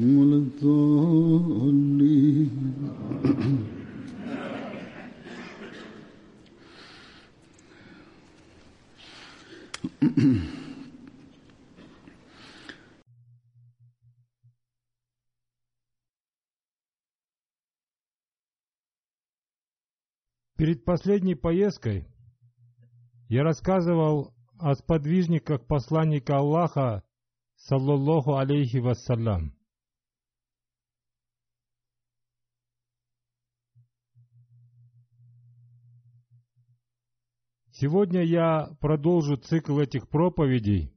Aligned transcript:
ولا 0.00 0.36
الضالين 0.36 1.86
Перед 20.56 20.86
последней 20.86 21.34
поездкой 21.34 22.06
я 23.28 23.42
рассказывал 23.42 24.34
о 24.58 24.74
сподвижниках 24.74 25.66
посланника 25.66 26.38
Аллаха, 26.38 27.04
саллаллаху 27.56 28.36
алейхи 28.36 28.78
вассалям. 28.78 29.54
Сегодня 37.81 38.23
я 38.23 38.77
продолжу 38.79 39.37
цикл 39.37 39.79
этих 39.79 40.07
проповедей. 40.07 40.93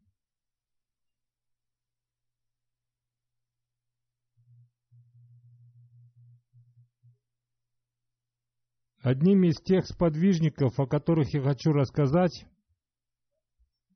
Одним 8.99 9.45
из 9.45 9.63
тех 9.63 9.87
сподвижников, 9.87 10.79
о 10.79 10.87
которых 10.87 11.33
я 11.33 11.41
хочу 11.43 11.73
рассказать, 11.73 12.45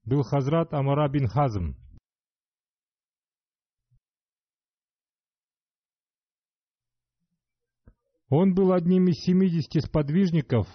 был 0.05 0.22
Хазрат 0.22 0.72
Амара 0.72 1.10
бин 1.10 1.28
Хазм. 1.28 1.76
Он 8.31 8.55
был 8.55 8.72
одним 8.72 9.09
из 9.09 9.22
70 9.26 9.84
сподвижников, 9.84 10.66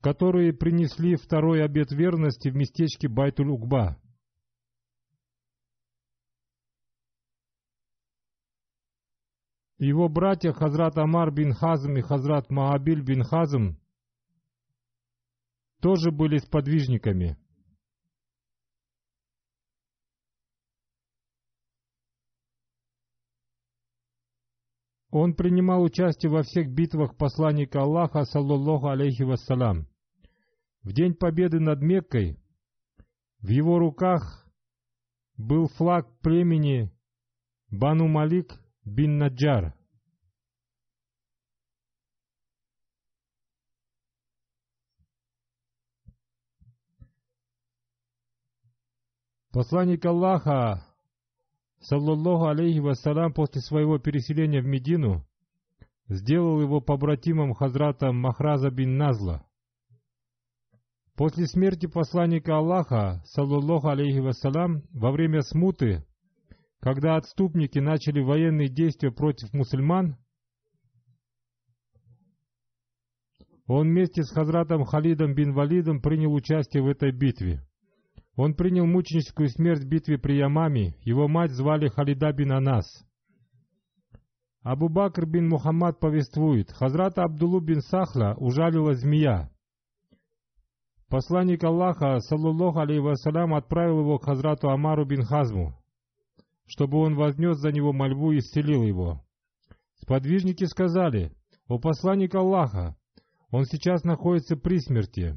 которые 0.00 0.52
принесли 0.52 1.16
второй 1.16 1.64
обет 1.64 1.90
верности 1.90 2.48
в 2.48 2.54
местечке 2.54 3.08
Байтуль-Угба. 3.08 4.00
Его 9.78 10.08
братья 10.08 10.52
Хазрат 10.52 10.98
Амар 10.98 11.30
бин 11.30 11.52
Хазм 11.52 11.96
и 11.96 12.00
Хазрат 12.00 12.50
Маабиль 12.50 13.02
бин 13.02 13.22
Хазм 13.22 13.78
тоже 15.80 16.10
были 16.10 16.38
сподвижниками. 16.38 17.38
Он 25.10 25.34
принимал 25.34 25.82
участие 25.82 26.30
во 26.30 26.42
всех 26.42 26.70
битвах 26.70 27.16
посланника 27.16 27.80
Аллаха, 27.80 28.24
саллаллаху 28.24 28.88
алейхи 28.88 29.22
вассалям. 29.22 29.88
В 30.82 30.92
день 30.92 31.14
победы 31.14 31.60
над 31.60 31.80
Меккой 31.80 32.38
в 33.40 33.48
его 33.48 33.78
руках 33.78 34.46
был 35.36 35.68
флаг 35.68 36.06
племени 36.20 36.92
Бану 37.70 38.06
Малик 38.06 38.52
бин 38.84 39.18
Наджар. 39.18 39.74
Посланник 49.50 50.04
Аллаха, 50.04 50.87
саллаллаху 51.80 52.46
алейхи 52.46 52.78
вассалям, 52.78 53.32
после 53.32 53.60
своего 53.60 53.98
переселения 53.98 54.60
в 54.60 54.66
Медину, 54.66 55.24
сделал 56.08 56.60
его 56.60 56.80
побратимом 56.80 57.54
Хазрата 57.54 58.12
Махраза 58.12 58.70
бин 58.70 58.96
Назла. 58.96 59.44
После 61.14 61.46
смерти 61.46 61.86
посланника 61.86 62.56
Аллаха, 62.56 63.22
саллаллаху 63.24 63.88
алейхи 63.88 64.18
вассалям, 64.18 64.82
во 64.92 65.10
время 65.10 65.42
смуты, 65.42 66.04
когда 66.80 67.16
отступники 67.16 67.78
начали 67.78 68.20
военные 68.20 68.68
действия 68.68 69.10
против 69.10 69.52
мусульман, 69.52 70.16
он 73.66 73.88
вместе 73.88 74.22
с 74.22 74.30
Хазратом 74.30 74.84
Халидом 74.84 75.34
бин 75.34 75.52
Валидом 75.52 76.00
принял 76.00 76.32
участие 76.32 76.82
в 76.82 76.88
этой 76.88 77.12
битве. 77.12 77.67
Он 78.38 78.54
принял 78.54 78.86
мученическую 78.86 79.48
смерть 79.48 79.82
в 79.82 79.88
битве 79.88 80.16
при 80.16 80.36
Ямаме, 80.36 80.94
его 81.02 81.26
мать 81.26 81.50
звали 81.50 81.88
Халида 81.88 82.32
бин 82.32 82.52
Анас. 82.52 82.86
Абу 84.62 84.88
Бакр 84.88 85.26
бин 85.26 85.48
Мухаммад 85.48 85.98
повествует, 85.98 86.70
Хазрата 86.70 87.24
Абдулу 87.24 87.58
бин 87.58 87.80
Сахла 87.80 88.36
ужалила 88.38 88.94
змея. 88.94 89.50
Посланник 91.08 91.64
Аллаха, 91.64 92.20
саллаллаху 92.20 92.78
алейhi 92.78 93.00
вассалям, 93.00 93.54
отправил 93.54 94.02
его 94.02 94.20
к 94.20 94.26
Хазрату 94.26 94.70
Амару 94.70 95.04
бин 95.04 95.24
Хазму, 95.24 95.74
чтобы 96.64 96.98
он 96.98 97.16
вознес 97.16 97.56
за 97.56 97.72
него 97.72 97.92
мольбу 97.92 98.30
и 98.30 98.38
исцелил 98.38 98.84
его. 98.84 99.20
Сподвижники 99.96 100.62
сказали, 100.66 101.32
«О 101.66 101.80
посланник 101.80 102.36
Аллаха, 102.36 102.96
он 103.50 103.64
сейчас 103.64 104.04
находится 104.04 104.56
при 104.56 104.78
смерти». 104.78 105.36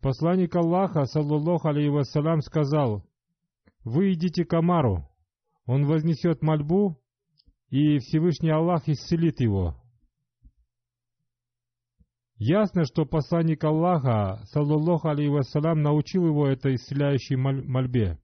Посланник 0.00 0.54
Аллаха, 0.54 1.04
саллаллаху 1.04 1.68
алейhi 1.68 1.90
вассалям, 1.90 2.40
сказал, 2.40 3.04
«Вы 3.84 4.12
идите 4.12 4.44
к 4.44 4.52
Амару, 4.54 5.08
он 5.64 5.86
вознесет 5.86 6.42
мольбу, 6.42 6.96
и 7.70 7.98
Всевышний 7.98 8.50
Аллах 8.50 8.88
исцелит 8.88 9.40
его». 9.40 9.76
Ясно, 12.38 12.84
что 12.84 13.06
посланник 13.06 13.64
Аллаха, 13.64 14.42
саллаллаху 14.44 15.08
алейhi 15.08 15.30
вассалям, 15.30 15.82
научил 15.82 16.26
его 16.26 16.46
этой 16.46 16.74
исцеляющей 16.74 17.36
мольбе. 17.36 18.18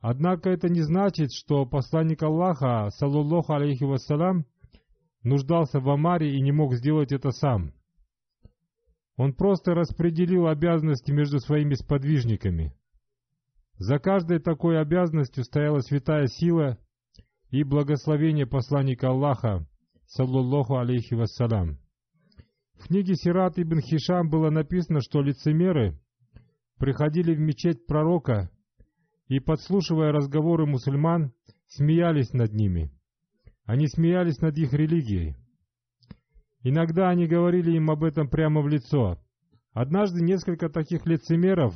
Однако 0.00 0.50
это 0.50 0.68
не 0.68 0.82
значит, 0.82 1.32
что 1.32 1.66
посланник 1.66 2.22
Аллаха, 2.22 2.88
саллаллаху 2.90 3.52
алейхи 3.52 3.84
вассалям, 3.84 4.44
нуждался 5.22 5.80
в 5.80 5.88
Амаре 5.90 6.36
и 6.36 6.40
не 6.40 6.52
мог 6.52 6.74
сделать 6.74 7.10
это 7.10 7.30
сам. 7.30 7.72
Он 9.18 9.34
просто 9.34 9.74
распределил 9.74 10.46
обязанности 10.46 11.10
между 11.10 11.40
своими 11.40 11.74
сподвижниками. 11.74 12.72
За 13.76 13.98
каждой 13.98 14.38
такой 14.38 14.80
обязанностью 14.80 15.42
стояла 15.42 15.80
святая 15.80 16.28
сила 16.28 16.78
и 17.50 17.64
благословение 17.64 18.46
посланника 18.46 19.08
Аллаха, 19.08 19.66
саллаллаху 20.06 20.78
алейхи 20.78 21.14
вассалям. 21.14 21.78
В 22.74 22.86
книге 22.86 23.16
Сират 23.16 23.58
ибн 23.58 23.80
Хишам 23.80 24.30
было 24.30 24.50
написано, 24.50 25.00
что 25.00 25.20
лицемеры 25.20 25.98
приходили 26.78 27.34
в 27.34 27.40
мечеть 27.40 27.86
пророка 27.86 28.52
и, 29.26 29.40
подслушивая 29.40 30.12
разговоры 30.12 30.64
мусульман, 30.64 31.32
смеялись 31.66 32.32
над 32.32 32.52
ними. 32.52 32.92
Они 33.64 33.88
смеялись 33.88 34.40
над 34.40 34.56
их 34.58 34.72
религией. 34.72 35.34
Иногда 36.62 37.08
они 37.08 37.26
говорили 37.26 37.76
им 37.76 37.90
об 37.90 38.04
этом 38.04 38.28
прямо 38.28 38.60
в 38.60 38.68
лицо. 38.68 39.18
Однажды 39.72 40.22
несколько 40.22 40.68
таких 40.68 41.06
лицемеров 41.06 41.74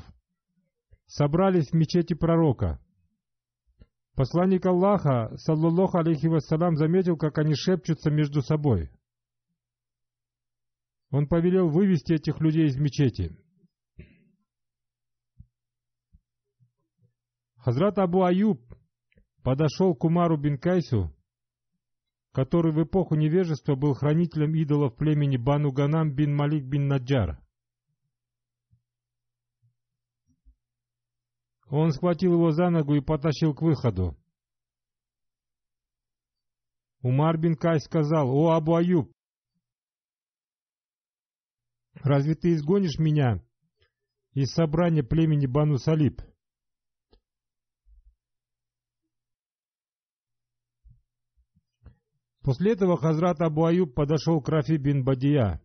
собрались 1.07 1.71
в 1.71 1.75
мечети 1.75 2.15
пророка. 2.15 2.81
Посланник 4.15 4.67
Аллаха, 4.67 5.33
саллаллаху 5.37 5.99
алейхи 5.99 6.27
вассалам, 6.27 6.77
заметил, 6.77 7.17
как 7.17 7.39
они 7.39 7.55
шепчутся 7.55 8.11
между 8.11 8.43
собой. 8.43 8.91
Он 11.11 11.29
повелел 11.29 11.69
вывести 11.69 12.15
этих 12.15 12.41
людей 12.41 12.67
из 12.67 12.77
мечети. 12.77 13.37
Хазрат 17.57 17.99
Абу 17.99 18.25
Аюб 18.25 18.61
подошел 19.43 19.95
к 19.95 20.05
Умару 20.05 20.37
бин 20.37 20.59
Кайсу, 20.59 21.15
который 22.33 22.73
в 22.73 22.83
эпоху 22.83 23.15
невежества 23.15 23.75
был 23.77 23.95
хранителем 23.95 24.55
идолов 24.55 24.97
племени 24.97 25.37
Бану 25.37 25.71
Ганам 25.71 26.15
бин 26.15 26.35
Малик 26.35 26.65
бин 26.65 26.89
Наджар. 26.89 27.39
Он 31.69 31.91
схватил 31.93 32.33
его 32.33 32.51
за 32.51 32.71
ногу 32.71 32.95
и 32.95 33.01
потащил 33.01 33.55
к 33.55 33.63
выходу. 33.63 34.17
Умар 37.03 37.39
бин 37.39 37.55
Кай 37.57 37.81
сказал, 37.81 38.29
«О, 38.31 38.53
Абу 38.53 38.77
Аюб, 38.77 39.13
разве 41.95 42.35
ты 42.35 42.53
изгонишь 42.53 42.99
меня 42.99 43.43
из 44.35 44.53
собрания 44.53 45.03
племени 45.03 45.47
Бану 45.47 45.79
Салиб?» 45.79 46.21
После 52.43 52.73
этого 52.73 52.97
Хазрат 52.97 53.41
Абу 53.41 53.65
Аюб 53.65 53.95
подошел 53.95 54.41
к 54.41 54.49
Рафи 54.49 54.77
бин 54.77 55.05
Бадия. 55.05 55.63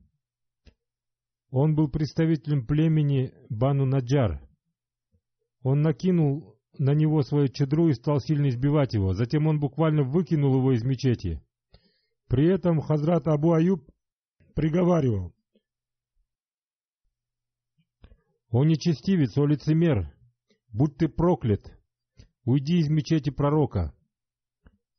Он 1.49 1.75
был 1.75 1.89
представителем 1.89 2.67
племени 2.67 3.33
Бану 3.49 3.85
Наджар. 3.85 4.41
Он 5.63 5.81
накинул 5.81 6.55
на 6.77 6.93
него 6.93 7.23
свою 7.23 7.47
чедру 7.47 7.89
и 7.89 7.93
стал 7.93 8.19
сильно 8.19 8.49
избивать 8.49 8.93
его. 8.93 9.13
Затем 9.13 9.47
он 9.47 9.59
буквально 9.59 10.03
выкинул 10.03 10.55
его 10.55 10.73
из 10.73 10.83
мечети. 10.83 11.41
При 12.27 12.47
этом 12.47 12.79
Хазрат 12.81 13.27
Абу 13.27 13.53
Аюб 13.53 13.89
приговаривал. 14.53 15.33
«О 18.51 18.63
нечестивец, 18.63 19.35
о 19.37 19.45
лицемер! 19.45 20.13
Будь 20.71 20.95
ты 20.97 21.09
проклят! 21.09 21.75
Уйди 22.45 22.79
из 22.79 22.89
мечети 22.89 23.31
пророка!» 23.31 23.96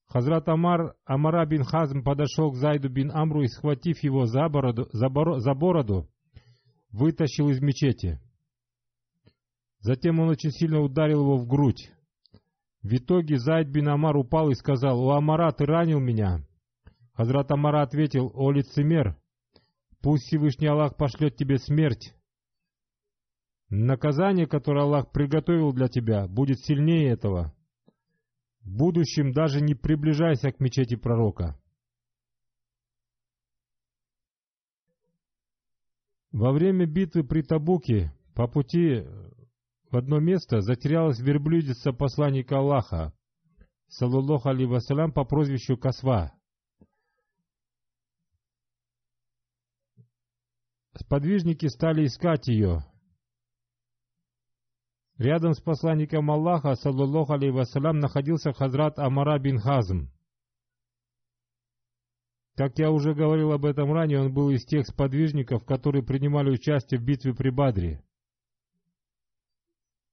Хазрат 0.09 0.49
Амар, 0.49 0.95
Амара 1.05 1.45
бин 1.45 1.65
Хазм 1.65 2.03
подошел 2.03 2.51
к 2.51 2.57
Зайду 2.57 2.89
бин 2.89 3.11
Амру 3.13 3.43
и, 3.43 3.49
схватив 3.49 4.03
его 4.03 4.25
за 4.25 4.49
бороду, 4.49 4.89
за, 4.93 5.09
боро, 5.11 5.39
за 5.39 5.55
бороду 5.55 6.09
вытащил 6.91 7.51
из 7.51 7.61
мечети. 7.61 8.19
Затем 9.81 10.19
он 10.19 10.31
очень 10.31 10.51
сильно 10.51 10.81
ударил 10.81 11.21
его 11.23 11.37
в 11.37 11.47
грудь. 11.47 11.91
В 12.83 12.95
итоге 12.95 13.37
Зайд 13.37 13.69
бин 13.69 13.89
Амар 13.89 14.17
упал 14.17 14.49
и 14.51 14.55
сказал, 14.55 14.99
«О, 15.01 15.17
Амара, 15.17 15.53
ты 15.53 15.67
ранил 15.67 16.01
меня!» 16.01 16.43
Хазрат 17.13 17.51
Амара 17.51 17.83
ответил, 17.83 18.31
«О, 18.35 18.51
лицемер, 18.51 19.17
пусть 20.01 20.25
Всевышний 20.25 20.69
Аллах 20.69 20.97
пошлет 20.97 21.37
тебе 21.37 21.59
смерть. 21.59 22.15
Наказание, 23.69 24.47
которое 24.47 24.85
Аллах 24.85 25.13
приготовил 25.13 25.73
для 25.75 25.89
тебя, 25.89 26.27
будет 26.27 26.61
сильнее 26.61 27.11
этого». 27.11 27.53
В 28.61 28.77
будущем 28.77 29.33
даже 29.33 29.61
не 29.61 29.75
приближайся 29.75 30.53
к 30.53 30.61
мечети 30.61 30.97
пророка. 30.97 31.59
Во 36.33 36.53
время 36.53 36.87
битвы 36.87 37.25
при 37.25 37.43
Табуке 37.43 38.13
по 38.35 38.47
пути 38.47 39.05
в 39.91 39.97
одно 39.97 40.21
место 40.21 40.61
затерялась 40.61 41.19
верблюдица 41.19 41.93
посланника 41.93 42.59
Аллаха, 42.59 43.15
саллаллаху 43.89 44.49
алейhi 44.51 44.67
вассалям, 44.67 45.13
по 45.13 45.25
прозвищу 45.25 45.79
Касва. 45.79 46.33
Сподвижники 50.95 51.67
стали 51.67 52.05
искать 52.07 52.49
ее, 52.49 52.85
Рядом 55.19 55.55
с 55.55 55.61
посланником 55.61 56.31
Аллаха, 56.31 56.77
саллаллаху 56.77 57.33
алейhi 57.33 57.51
вассалям, 57.51 57.99
находился 57.99 58.53
Хазрат 58.53 59.01
Амара 59.01 59.37
бин 59.41 59.59
Хазм. 59.59 60.13
Как 62.55 62.79
я 62.79 62.93
уже 62.93 63.15
говорил 63.15 63.51
об 63.53 63.65
этом 63.65 63.93
ранее, 63.93 64.21
он 64.21 64.33
был 64.33 64.51
из 64.51 64.65
тех 64.65 64.87
сподвижников, 64.87 65.65
которые 65.65 66.05
принимали 66.05 66.51
участие 66.51 67.01
в 67.01 67.05
битве 67.05 67.35
при 67.35 67.51
Бадре. 67.51 68.05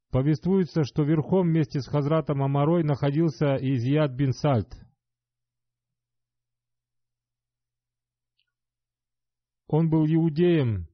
Повествуется, 0.10 0.84
что 0.84 1.04
верхом 1.04 1.50
вместе 1.50 1.81
с 1.81 1.88
Хазратом 1.88 2.42
Амарой 2.42 2.84
находился 2.84 3.58
и 3.58 3.75
Зияд 3.75 4.12
бин 4.12 4.34
Сальт. 4.34 4.74
Он 9.68 9.88
был 9.88 10.06
иудеем 10.08 10.88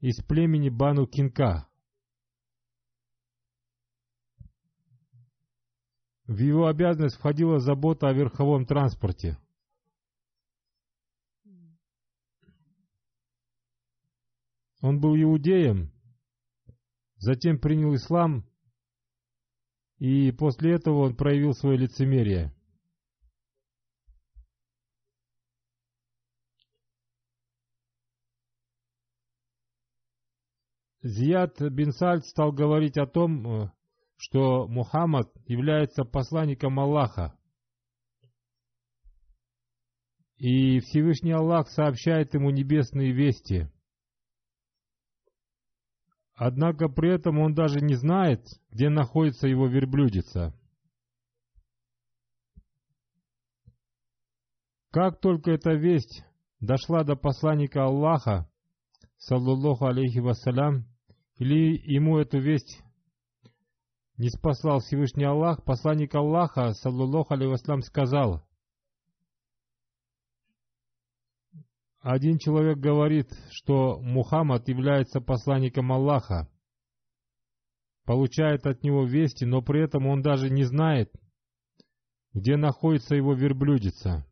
из 0.00 0.24
племени 0.24 0.70
Бану 0.70 1.06
Кинка. 1.06 1.67
В 6.28 6.40
его 6.40 6.66
обязанность 6.66 7.16
входила 7.16 7.58
забота 7.58 8.06
о 8.06 8.12
верховом 8.12 8.66
транспорте. 8.66 9.38
Он 14.82 15.00
был 15.00 15.16
иудеем, 15.16 15.90
затем 17.16 17.58
принял 17.58 17.94
ислам, 17.94 18.46
и 19.96 20.30
после 20.32 20.74
этого 20.74 21.06
он 21.06 21.16
проявил 21.16 21.54
свое 21.54 21.78
лицемерие. 21.78 22.54
Зияд 31.00 31.58
бин 31.58 31.92
Сальд 31.92 32.26
стал 32.26 32.52
говорить 32.52 32.98
о 32.98 33.06
том, 33.06 33.46
э, 33.46 33.77
что 34.18 34.66
Мухаммад 34.66 35.30
является 35.46 36.04
посланником 36.04 36.78
Аллаха. 36.80 37.38
И 40.36 40.80
Всевышний 40.80 41.32
Аллах 41.32 41.68
сообщает 41.68 42.34
ему 42.34 42.50
небесные 42.50 43.12
вести. 43.12 43.70
Однако 46.34 46.88
при 46.88 47.14
этом 47.14 47.38
он 47.38 47.54
даже 47.54 47.80
не 47.80 47.94
знает, 47.94 48.44
где 48.70 48.88
находится 48.88 49.48
его 49.48 49.66
верблюдица. 49.66 50.54
Как 54.90 55.20
только 55.20 55.52
эта 55.52 55.72
весть 55.72 56.24
дошла 56.60 57.04
до 57.04 57.14
посланника 57.14 57.84
Аллаха, 57.84 58.50
саллаллаху 59.16 59.86
алейхи 59.86 60.18
вассалям, 60.18 60.86
или 61.36 61.76
ему 61.84 62.18
эту 62.18 62.40
весть 62.40 62.82
не 64.18 64.30
спасал 64.30 64.80
Всевышний 64.80 65.24
Аллах, 65.24 65.64
посланник 65.64 66.14
Аллаха, 66.14 66.74
саллаллаху 66.74 67.34
алейhi 67.34 67.82
сказал, 67.82 68.44
один 72.00 72.38
человек 72.38 72.78
говорит, 72.78 73.28
что 73.50 74.00
Мухаммад 74.00 74.68
является 74.68 75.20
посланником 75.20 75.92
Аллаха, 75.92 76.48
получает 78.04 78.66
от 78.66 78.82
него 78.82 79.04
вести, 79.04 79.44
но 79.44 79.62
при 79.62 79.84
этом 79.84 80.06
он 80.06 80.22
даже 80.22 80.50
не 80.50 80.64
знает, 80.64 81.12
где 82.32 82.56
находится 82.56 83.14
его 83.14 83.34
верблюдица. 83.34 84.27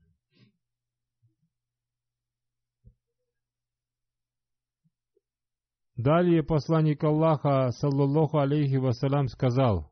Далее 5.97 6.43
посланник 6.43 7.03
Аллаха, 7.05 7.71
саллаллаху 7.71 8.39
алейхи 8.39 8.77
вассалям, 8.77 9.29
сказал, 9.29 9.91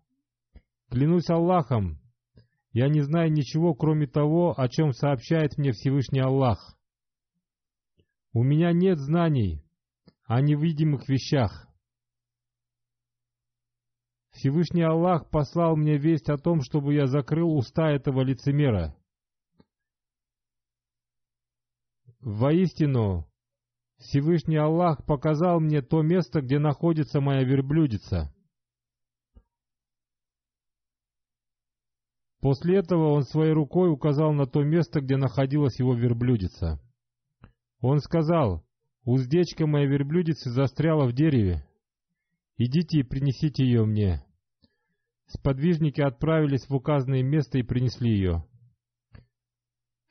«Клянусь 0.91 1.31
Аллахом, 1.31 1.99
я 2.73 2.89
не 2.89 3.01
знаю 3.01 3.33
ничего, 3.33 3.75
кроме 3.75 4.07
того, 4.07 4.53
о 4.55 4.69
чем 4.69 4.93
сообщает 4.93 5.57
мне 5.57 5.73
Всевышний 5.73 6.21
Аллах. 6.21 6.77
У 8.33 8.43
меня 8.43 8.73
нет 8.73 8.99
знаний, 8.99 9.65
о 10.27 10.41
невидимых 10.41 11.09
вещах. 11.09 11.69
Всевышний 14.33 14.83
Аллах 14.83 15.31
послал 15.31 15.77
мне 15.77 15.97
весть 15.97 16.29
о 16.29 16.37
том, 16.37 16.61
чтобы 16.63 16.95
я 16.95 17.07
закрыл 17.07 17.57
уста 17.57 17.91
этого 17.91 18.23
лицемера. 18.23 18.97
Воистину, 22.21 23.31
Всевышний 23.99 24.57
Аллах 24.57 25.05
показал 25.05 25.61
мне 25.61 25.83
то 25.83 26.03
место, 26.03 26.41
где 26.41 26.59
находится 26.59 27.21
моя 27.21 27.45
верблюдица. 27.45 28.35
После 32.41 32.77
этого 32.77 33.13
он 33.13 33.23
своей 33.23 33.53
рукой 33.53 33.91
указал 33.91 34.33
на 34.33 34.47
то 34.47 34.63
место, 34.63 35.01
где 35.01 35.17
находилась 35.17 35.79
его 35.79 35.95
верблюдица. 35.95 36.79
Он 37.81 38.01
сказал, 38.01 38.63
«Уздечка 39.05 39.67
моей 39.67 39.87
верблюдицы 39.87 40.51
застряла 40.51 41.07
в 41.07 41.15
дереве. 41.15 41.67
Идите 42.59 42.99
и 42.99 43.03
принесите 43.03 43.65
ее 43.65 43.87
мне». 43.87 44.25
Сподвижники 45.27 46.03
отправились 46.03 46.69
в 46.69 46.75
указанное 46.75 47.23
место 47.23 47.59
и 47.59 47.63
принесли 47.63 48.11
ее. 48.11 48.45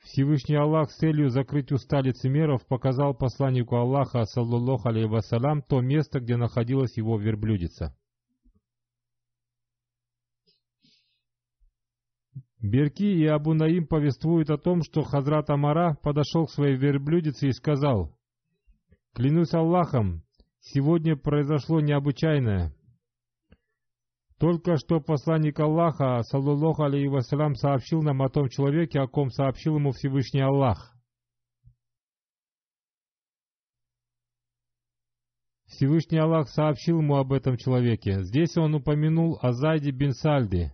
Всевышний 0.04 0.56
Аллах 0.56 0.90
с 0.90 0.96
целью 0.96 1.30
закрыть 1.30 1.72
уста 1.72 2.02
лицемеров 2.02 2.66
показал 2.66 3.14
посланнику 3.14 3.76
Аллаха, 3.76 4.24
саллаллаху 4.24 4.88
алейhi 4.88 5.06
вассалям, 5.08 5.62
то 5.62 5.80
место, 5.80 6.20
где 6.20 6.36
находилась 6.36 6.96
его 6.98 7.18
верблюдица. 7.18 7.96
Берки 12.60 13.04
и 13.04 13.26
Абу 13.26 13.54
Наим 13.54 13.86
повествуют 13.86 14.50
о 14.50 14.58
том, 14.58 14.82
что 14.82 15.02
Хазрат 15.02 15.50
Амара 15.50 15.98
подошел 16.02 16.46
к 16.46 16.50
своей 16.50 16.76
верблюдице 16.76 17.48
и 17.48 17.52
сказал, 17.52 18.16
«Клянусь 19.14 19.52
Аллахом, 19.54 20.22
сегодня 20.60 21.16
произошло 21.16 21.80
необычайное. 21.80 22.74
Только 24.38 24.76
что 24.76 25.00
посланник 25.00 25.60
Аллаха, 25.60 26.22
саллаллаху 26.22 26.82
алейhi 26.82 27.08
вассалям, 27.08 27.54
сообщил 27.54 28.02
нам 28.02 28.20
о 28.22 28.28
том 28.28 28.48
человеке, 28.48 29.00
о 29.00 29.06
ком 29.06 29.30
сообщил 29.30 29.76
ему 29.76 29.92
Всевышний 29.92 30.40
Аллах. 30.40 30.92
Всевышний 35.66 36.18
Аллах 36.18 36.48
сообщил 36.48 37.00
ему 37.00 37.16
об 37.16 37.32
этом 37.32 37.56
человеке. 37.56 38.22
Здесь 38.22 38.56
он 38.56 38.74
упомянул 38.74 39.38
о 39.40 39.52
Зайде 39.52 39.90
бин 39.90 40.12
Сальди. 40.12 40.72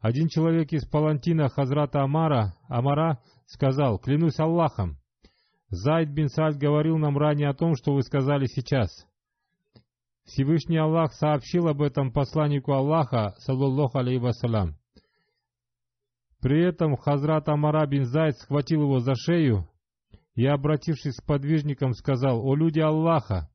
Один 0.00 0.28
человек 0.28 0.72
из 0.72 0.86
палантина 0.86 1.48
Хазрата 1.48 2.02
Амара, 2.02 2.54
Амара 2.68 3.20
сказал, 3.46 3.98
«Клянусь 3.98 4.38
Аллахом, 4.38 4.98
Зайд 5.68 6.10
бин 6.10 6.28
Сальд 6.28 6.56
говорил 6.58 6.96
нам 6.96 7.18
ранее 7.18 7.48
о 7.48 7.54
том, 7.54 7.74
что 7.74 7.92
вы 7.92 8.02
сказали 8.02 8.46
сейчас. 8.46 9.06
Всевышний 10.26 10.76
Аллах 10.76 11.14
сообщил 11.14 11.68
об 11.68 11.80
этом 11.80 12.12
посланнику 12.12 12.72
Аллаха, 12.72 13.34
саллаллаху 13.38 13.98
алейhi 13.98 14.18
вассалям. 14.18 14.76
При 16.40 16.62
этом 16.62 16.96
Хазрат 16.96 17.48
Амара 17.48 17.86
бин 17.86 18.04
Зайд 18.04 18.36
схватил 18.36 18.82
его 18.82 18.98
за 18.98 19.14
шею 19.14 19.68
и, 20.34 20.44
обратившись 20.44 21.16
к 21.16 21.24
подвижникам, 21.24 21.92
сказал, 21.92 22.44
«О 22.44 22.54
люди 22.54 22.80
Аллаха! 22.80 23.48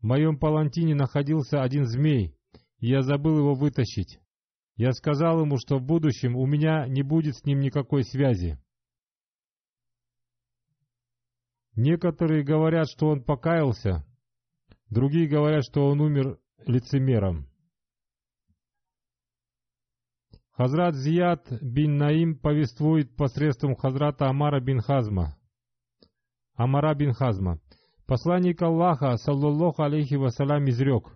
В 0.00 0.06
моем 0.06 0.38
палантине 0.38 0.94
находился 0.94 1.62
один 1.62 1.86
змей, 1.86 2.36
и 2.78 2.88
я 2.88 3.02
забыл 3.02 3.38
его 3.38 3.54
вытащить. 3.54 4.18
Я 4.76 4.92
сказал 4.92 5.40
ему, 5.40 5.56
что 5.58 5.78
в 5.78 5.82
будущем 5.82 6.36
у 6.36 6.44
меня 6.46 6.86
не 6.88 7.02
будет 7.02 7.36
с 7.36 7.44
ним 7.44 7.60
никакой 7.60 8.04
связи. 8.04 8.58
Некоторые 11.74 12.44
говорят, 12.44 12.88
что 12.90 13.08
он 13.08 13.22
покаялся, 13.22 14.04
Другие 14.92 15.26
говорят, 15.26 15.64
что 15.64 15.86
он 15.86 16.02
умер 16.02 16.38
лицемером. 16.66 17.48
Хазрат 20.50 20.96
Зияд 20.96 21.48
бин 21.62 21.96
Наим 21.96 22.38
повествует 22.38 23.16
посредством 23.16 23.74
Хазрата 23.74 24.28
Амара 24.28 24.60
бин 24.60 24.80
Хазма. 24.80 25.38
Амара 26.56 26.94
бин 26.94 27.14
Хазма. 27.14 27.58
Посланник 28.06 28.60
Аллаха, 28.60 29.16
саллаллаху 29.16 29.82
алейхи 29.82 30.16
вассалям, 30.16 30.68
изрек. 30.68 31.08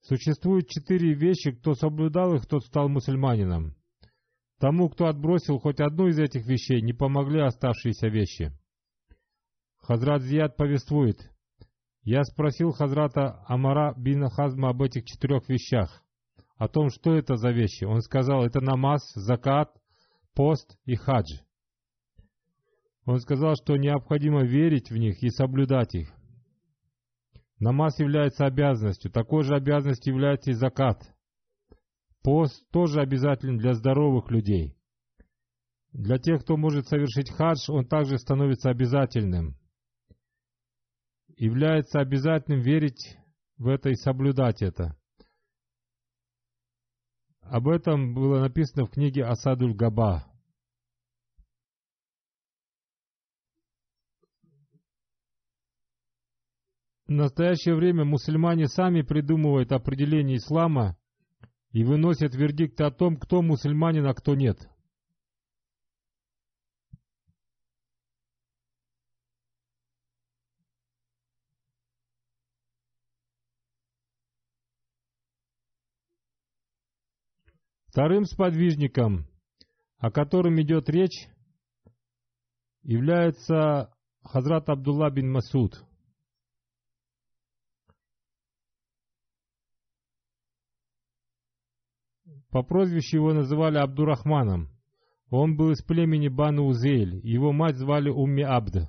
Существует 0.00 0.66
четыре 0.66 1.14
вещи, 1.14 1.52
кто 1.52 1.74
соблюдал 1.74 2.34
их, 2.34 2.46
тот 2.46 2.64
стал 2.64 2.88
мусульманином. 2.88 3.76
Тому, 4.58 4.88
кто 4.88 5.06
отбросил 5.06 5.60
хоть 5.60 5.78
одну 5.78 6.08
из 6.08 6.18
этих 6.18 6.44
вещей, 6.44 6.82
не 6.82 6.92
помогли 6.92 7.40
оставшиеся 7.40 8.08
вещи. 8.08 8.50
Хазрат 9.76 10.22
Зияд 10.22 10.56
повествует. 10.56 11.29
Я 12.12 12.24
спросил 12.24 12.72
Хазрата 12.72 13.44
Амара 13.46 13.94
бин 13.96 14.28
Хазма 14.30 14.70
об 14.70 14.82
этих 14.82 15.04
четырех 15.04 15.48
вещах, 15.48 16.02
о 16.56 16.66
том, 16.66 16.88
что 16.90 17.14
это 17.14 17.36
за 17.36 17.52
вещи. 17.52 17.84
Он 17.84 18.00
сказал, 18.00 18.44
это 18.44 18.60
намаз, 18.60 19.12
закат, 19.14 19.70
пост 20.34 20.76
и 20.86 20.96
хадж. 20.96 21.38
Он 23.04 23.20
сказал, 23.20 23.54
что 23.54 23.76
необходимо 23.76 24.42
верить 24.42 24.90
в 24.90 24.96
них 24.96 25.22
и 25.22 25.30
соблюдать 25.30 25.94
их. 25.94 26.08
Намаз 27.60 28.00
является 28.00 28.44
обязанностью, 28.44 29.12
такой 29.12 29.44
же 29.44 29.54
обязанностью 29.54 30.12
является 30.12 30.50
и 30.50 30.54
закат. 30.54 31.14
Пост 32.24 32.68
тоже 32.72 33.02
обязателен 33.02 33.56
для 33.56 33.74
здоровых 33.74 34.32
людей. 34.32 34.76
Для 35.92 36.18
тех, 36.18 36.42
кто 36.42 36.56
может 36.56 36.88
совершить 36.88 37.30
хадж, 37.30 37.70
он 37.70 37.86
также 37.86 38.18
становится 38.18 38.68
обязательным 38.68 39.59
является 41.40 42.00
обязательным 42.00 42.60
верить 42.60 43.16
в 43.56 43.68
это 43.68 43.88
и 43.88 43.94
соблюдать 43.94 44.60
это. 44.60 44.94
Об 47.40 47.66
этом 47.66 48.12
было 48.12 48.40
написано 48.40 48.84
в 48.84 48.90
книге 48.90 49.24
Асадуль 49.24 49.74
Габа. 49.74 50.26
В 57.06 57.10
настоящее 57.10 57.74
время 57.74 58.04
мусульмане 58.04 58.68
сами 58.68 59.00
придумывают 59.00 59.72
определение 59.72 60.36
ислама 60.36 60.98
и 61.72 61.84
выносят 61.84 62.34
вердикты 62.34 62.84
о 62.84 62.90
том, 62.90 63.16
кто 63.16 63.40
мусульманин, 63.40 64.06
а 64.06 64.12
кто 64.12 64.34
нет. 64.34 64.69
Вторым 77.90 78.24
сподвижником, 78.24 79.26
о 79.98 80.12
котором 80.12 80.60
идет 80.62 80.88
речь, 80.88 81.26
является 82.82 83.92
Хазрат 84.22 84.68
Абдулла 84.68 85.10
бин 85.10 85.32
Масуд. 85.32 85.84
По 92.50 92.62
прозвищу 92.62 93.16
его 93.16 93.32
называли 93.32 93.78
Абдурахманом. 93.78 94.68
Он 95.28 95.56
был 95.56 95.72
из 95.72 95.82
племени 95.82 96.28
Бану 96.28 96.66
Узейль, 96.66 97.20
его 97.26 97.52
мать 97.52 97.74
звали 97.74 98.08
Умми 98.08 98.44
Абд. 98.44 98.88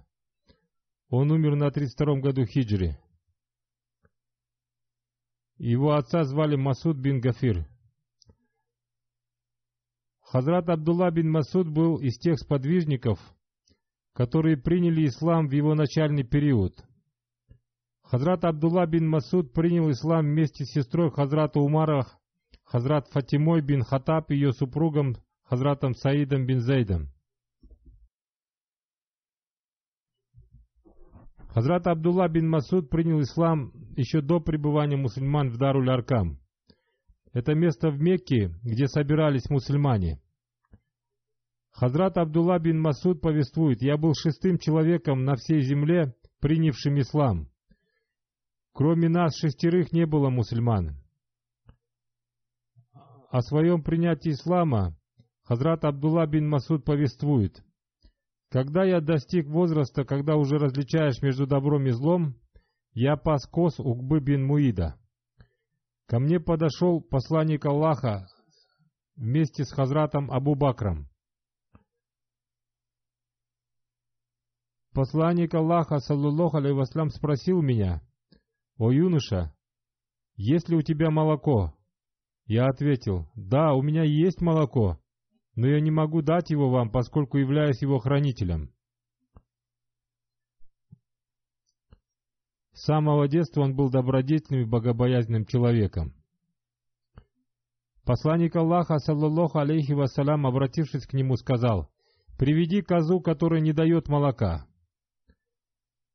Он 1.09 1.31
умер 1.31 1.55
на 1.55 1.69
32-м 1.69 2.21
году 2.21 2.45
хиджри. 2.45 2.99
Его 5.57 5.93
отца 5.93 6.23
звали 6.23 6.55
Масуд 6.55 6.97
бин 6.97 7.19
Гафир. 7.19 7.70
Хазрат 10.31 10.69
Абдулла 10.69 11.11
бин 11.11 11.29
Масуд 11.29 11.67
был 11.67 11.97
из 11.97 12.17
тех 12.17 12.39
сподвижников, 12.39 13.19
которые 14.13 14.55
приняли 14.55 15.05
ислам 15.05 15.49
в 15.49 15.51
его 15.51 15.75
начальный 15.75 16.23
период. 16.23 16.73
Хазрат 18.03 18.45
Абдулла 18.45 18.85
бин 18.85 19.09
Масуд 19.09 19.51
принял 19.51 19.91
ислам 19.91 20.27
вместе 20.27 20.63
с 20.63 20.71
сестрой 20.71 21.11
Хазрата 21.11 21.59
Умара, 21.59 22.07
Хазрат 22.63 23.09
Фатимой 23.09 23.61
бин 23.61 23.83
Хатаб 23.83 24.31
и 24.31 24.35
ее 24.35 24.53
супругом 24.53 25.17
Хазратом 25.43 25.95
Саидом 25.95 26.45
бин 26.45 26.61
Зейдом. 26.61 27.09
Хазрат 31.49 31.87
Абдулла 31.87 32.29
бин 32.29 32.47
Масуд 32.47 32.89
принял 32.89 33.19
ислам 33.19 33.73
еще 33.97 34.21
до 34.21 34.39
пребывания 34.39 34.95
мусульман 34.95 35.49
в 35.49 35.57
Даруль-Аркам. 35.57 36.40
Это 37.33 37.55
место 37.55 37.89
в 37.89 37.99
Мекке, 37.99 38.53
где 38.63 38.87
собирались 38.87 39.49
мусульмане. 39.49 40.21
Хазрат 41.71 42.17
Абдулла 42.17 42.59
бин 42.59 42.79
Масуд 42.79 43.21
повествует, 43.21 43.81
«Я 43.81 43.97
был 43.97 44.13
шестым 44.13 44.57
человеком 44.57 45.23
на 45.23 45.35
всей 45.35 45.61
земле, 45.61 46.13
принявшим 46.41 46.99
ислам. 46.99 47.47
Кроме 48.73 49.07
нас 49.07 49.37
шестерых 49.37 49.93
не 49.93 50.05
было 50.05 50.29
мусульман». 50.29 50.97
О 53.29 53.41
своем 53.41 53.81
принятии 53.81 54.31
ислама 54.31 54.97
Хазрат 55.43 55.85
Абдулла 55.85 56.27
бин 56.27 56.49
Масуд 56.49 56.83
повествует, 56.83 57.63
«Когда 58.49 58.83
я 58.83 58.99
достиг 58.99 59.47
возраста, 59.47 60.03
когда 60.03 60.35
уже 60.35 60.57
различаешь 60.57 61.21
между 61.21 61.47
добром 61.47 61.87
и 61.87 61.91
злом, 61.91 62.35
я 62.93 63.15
пас 63.15 63.47
коз 63.47 63.79
Угбы 63.79 64.19
бин 64.19 64.45
Муида. 64.45 65.00
Ко 66.11 66.19
мне 66.19 66.41
подошел 66.41 66.99
посланник 66.99 67.65
Аллаха 67.65 68.27
вместе 69.15 69.63
с 69.63 69.71
Хазратом 69.71 70.29
Абу 70.29 70.55
Бакром. 70.55 71.07
Посланник 74.93 75.53
Аллаха, 75.53 75.99
саллаллаху 75.99 76.75
васлям, 76.75 77.11
спросил 77.11 77.61
меня, 77.61 78.01
«О 78.77 78.91
юноша, 78.91 79.55
есть 80.35 80.67
ли 80.67 80.75
у 80.75 80.81
тебя 80.81 81.11
молоко?» 81.11 81.73
Я 82.45 82.65
ответил, 82.67 83.31
«Да, 83.35 83.71
у 83.73 83.81
меня 83.81 84.03
есть 84.03 84.41
молоко, 84.41 84.99
но 85.55 85.65
я 85.65 85.79
не 85.79 85.91
могу 85.91 86.21
дать 86.21 86.49
его 86.49 86.69
вам, 86.69 86.91
поскольку 86.91 87.37
являюсь 87.37 87.81
его 87.81 87.99
хранителем». 87.99 88.73
С 92.73 92.83
самого 92.85 93.27
детства 93.27 93.61
он 93.61 93.75
был 93.75 93.89
добродетельным 93.89 94.61
и 94.61 94.69
богобоязненным 94.69 95.45
человеком. 95.45 96.13
Посланник 98.05 98.55
Аллаха, 98.55 98.97
саллаллаху 98.97 99.59
алейхи 99.59 99.91
вассалям, 99.91 100.47
обратившись 100.47 101.05
к 101.05 101.13
нему, 101.13 101.35
сказал, 101.35 101.89
«Приведи 102.37 102.81
козу, 102.81 103.21
которая 103.21 103.61
не 103.61 103.73
дает 103.73 104.07
молока». 104.07 104.65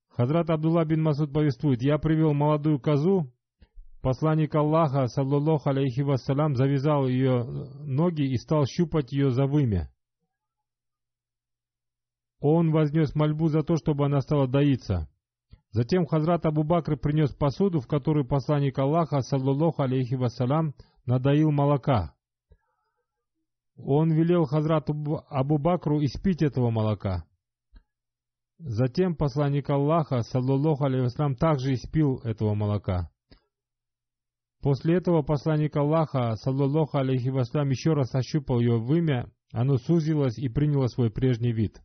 Хазрат 0.08 0.50
Абдулла 0.50 0.84
бин 0.84 1.02
Масуд 1.02 1.32
повествует, 1.32 1.82
«Я 1.82 1.98
привел 1.98 2.32
молодую 2.32 2.80
козу, 2.80 3.32
посланник 4.00 4.54
Аллаха, 4.54 5.06
саллаллаху 5.06 5.68
алейхи 5.68 6.00
вассалям, 6.00 6.56
завязал 6.56 7.06
ее 7.06 7.44
ноги 7.84 8.22
и 8.22 8.36
стал 8.36 8.64
щупать 8.66 9.12
ее 9.12 9.30
за 9.30 9.46
вымя. 9.46 9.90
Он 12.40 12.72
вознес 12.72 13.14
мольбу 13.14 13.48
за 13.48 13.62
то, 13.62 13.76
чтобы 13.76 14.06
она 14.06 14.20
стала 14.20 14.48
доиться. 14.48 15.08
Затем 15.76 16.06
Хазрат 16.06 16.46
Абу 16.46 16.62
Бакр 16.62 16.96
принес 16.96 17.34
посуду, 17.34 17.80
в 17.80 17.86
которую 17.86 18.26
посланник 18.26 18.78
Аллаха, 18.78 19.20
саллаллаху 19.20 19.82
алейхи 19.82 20.14
вассалям, 20.14 20.74
надоил 21.04 21.50
молока. 21.50 22.14
Он 23.76 24.10
велел 24.10 24.46
Хазрату 24.46 24.94
Абу 25.28 25.58
Бакру 25.58 26.02
испить 26.02 26.40
этого 26.40 26.70
молока. 26.70 27.26
Затем 28.56 29.16
посланник 29.16 29.68
Аллаха, 29.68 30.22
саллаллаху 30.22 30.84
алейхи 30.84 31.34
также 31.34 31.74
испил 31.74 32.20
этого 32.24 32.54
молока. 32.54 33.10
После 34.62 34.96
этого 34.96 35.20
посланник 35.20 35.76
Аллаха, 35.76 36.36
саллаллаху 36.36 36.96
алейхи 36.96 37.28
васлам, 37.28 37.68
еще 37.68 37.92
раз 37.92 38.14
ощупал 38.14 38.60
ее 38.60 38.78
вымя, 38.78 39.30
оно 39.52 39.76
сузилось 39.76 40.38
и 40.38 40.48
приняло 40.48 40.86
свой 40.86 41.10
прежний 41.10 41.52
вид. 41.52 41.82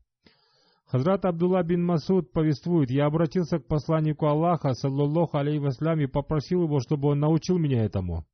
Хазрат 0.91 1.23
Абдулла 1.23 1.63
бин 1.63 1.85
Масуд 1.85 2.33
повествует, 2.33 2.91
я 2.91 3.05
обратился 3.05 3.59
к 3.59 3.65
посланнику 3.65 4.25
Аллаха, 4.25 4.73
саллаллаху 4.73 5.37
алейхи 5.37 5.63
васлям, 5.63 6.01
и 6.01 6.05
попросил 6.05 6.63
его, 6.63 6.81
чтобы 6.81 7.07
он 7.11 7.19
научил 7.19 7.57
меня 7.57 7.85
этому. 7.85 8.25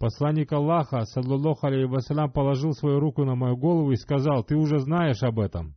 Посланник 0.00 0.52
Аллаха, 0.52 1.04
саллаллаху 1.04 1.68
алейхи 1.68 1.88
вассалям, 1.88 2.32
положил 2.32 2.72
свою 2.72 2.98
руку 2.98 3.24
на 3.24 3.36
мою 3.36 3.56
голову 3.56 3.92
и 3.92 3.96
сказал, 3.96 4.42
«Ты 4.42 4.56
уже 4.56 4.80
знаешь 4.80 5.22
об 5.22 5.38
этом». 5.38 5.76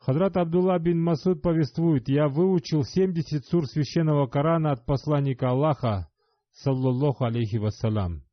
Хадрат 0.00 0.36
Абдулла 0.36 0.78
бин 0.78 1.02
Масуд 1.02 1.40
повествует, 1.40 2.10
«Я 2.10 2.28
выучил 2.28 2.82
70 2.82 3.46
сур 3.46 3.64
священного 3.64 4.26
Корана 4.26 4.72
от 4.72 4.84
посланника 4.84 5.48
Аллаха, 5.48 6.08
саллаллаху 6.52 7.24
алейхи 7.24 7.56
вассалям». 7.56 8.24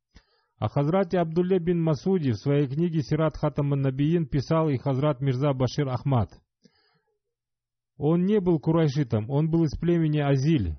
О 0.60 0.68
Хазрате 0.68 1.18
Абдулле 1.18 1.58
бин 1.58 1.82
Масуди 1.82 2.32
в 2.32 2.36
своей 2.36 2.68
книге 2.68 3.00
«Сират 3.00 3.34
Хатам 3.38 3.70
Набиин» 3.70 4.26
писал 4.26 4.68
и 4.68 4.76
Хазрат 4.76 5.22
Мирза 5.22 5.54
Башир 5.54 5.88
Ахмад. 5.88 6.30
Он 7.96 8.26
не 8.26 8.40
был 8.40 8.60
курайшитом, 8.60 9.30
он 9.30 9.50
был 9.50 9.64
из 9.64 9.78
племени 9.78 10.18
Азиль, 10.18 10.76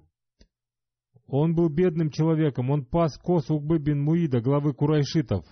он 1.25 1.55
был 1.55 1.69
бедным 1.69 2.11
человеком, 2.11 2.69
он 2.69 2.85
пас 2.85 3.17
кос 3.17 3.49
Угбы 3.49 3.79
бин 3.79 4.03
Муида, 4.03 4.39
главы 4.39 4.73
курайшитов. 4.73 5.45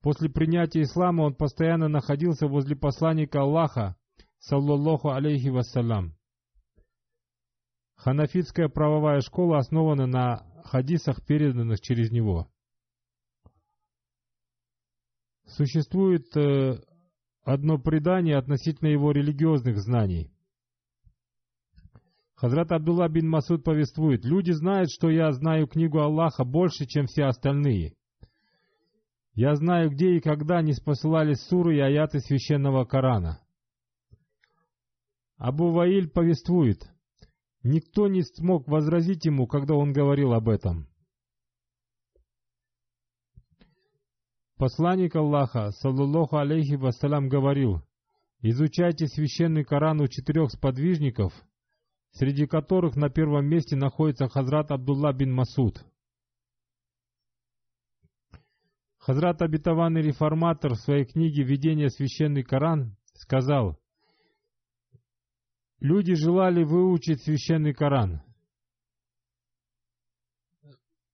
После 0.00 0.30
принятия 0.30 0.80
ислама 0.80 1.22
он 1.22 1.34
постоянно 1.34 1.88
находился 1.88 2.46
возле 2.46 2.74
посланника 2.74 3.40
Аллаха, 3.40 3.96
саллаллаху 4.38 5.10
алейхи 5.10 5.48
вассалям. 5.48 6.14
Ханафитская 7.96 8.68
правовая 8.68 9.20
школа 9.20 9.58
основана 9.58 10.06
на 10.06 10.46
хадисах, 10.64 11.22
переданных 11.26 11.82
через 11.82 12.10
него. 12.10 12.48
Существует 15.46 16.36
э, 16.36 16.80
одно 17.44 17.78
предание 17.78 18.36
относительно 18.36 18.88
его 18.88 19.12
религиозных 19.12 19.78
знаний. 19.78 20.32
Хазрат 22.34 22.72
Абдулла 22.72 23.08
бин 23.08 23.28
Масуд 23.28 23.64
повествует, 23.64 24.24
«Люди 24.24 24.50
знают, 24.50 24.90
что 24.90 25.08
я 25.08 25.32
знаю 25.32 25.68
книгу 25.68 26.00
Аллаха 26.00 26.44
больше, 26.44 26.84
чем 26.84 27.06
все 27.06 27.24
остальные. 27.24 27.94
Я 29.34 29.54
знаю, 29.54 29.90
где 29.90 30.16
и 30.16 30.20
когда 30.20 30.60
не 30.62 30.72
спосылались 30.72 31.40
суры 31.46 31.76
и 31.76 31.80
аяты 31.80 32.18
священного 32.20 32.84
Корана». 32.84 33.40
Абу 35.38 35.70
Ваиль 35.70 36.10
повествует, 36.10 36.90
«Никто 37.62 38.08
не 38.08 38.22
смог 38.22 38.68
возразить 38.68 39.24
ему, 39.24 39.46
когда 39.46 39.74
он 39.74 39.92
говорил 39.92 40.32
об 40.32 40.48
этом». 40.48 40.88
Посланник 44.56 45.16
Аллаха, 45.16 45.70
саллаллаху 45.70 46.36
алейхи 46.36 46.74
вассалям, 46.74 47.28
говорил, 47.28 47.82
«Изучайте 48.40 49.06
священный 49.06 49.64
Коран 49.64 50.00
у 50.00 50.08
четырех 50.08 50.50
сподвижников– 50.50 51.32
среди 52.16 52.46
которых 52.46 52.96
на 52.96 53.10
первом 53.10 53.46
месте 53.46 53.76
находится 53.76 54.28
Хазрат 54.28 54.70
Абдулла 54.70 55.12
бин 55.12 55.32
Масуд. 55.32 55.84
Хазрат 58.96 59.42
обетованный 59.42 60.00
реформатор 60.00 60.72
в 60.72 60.80
своей 60.80 61.04
книге 61.04 61.42
«Введение 61.42 61.90
священный 61.90 62.42
Коран» 62.42 62.96
сказал, 63.12 63.78
«Люди 65.78 66.14
желали 66.14 66.64
выучить 66.64 67.22
священный 67.22 67.74
Коран». 67.74 68.22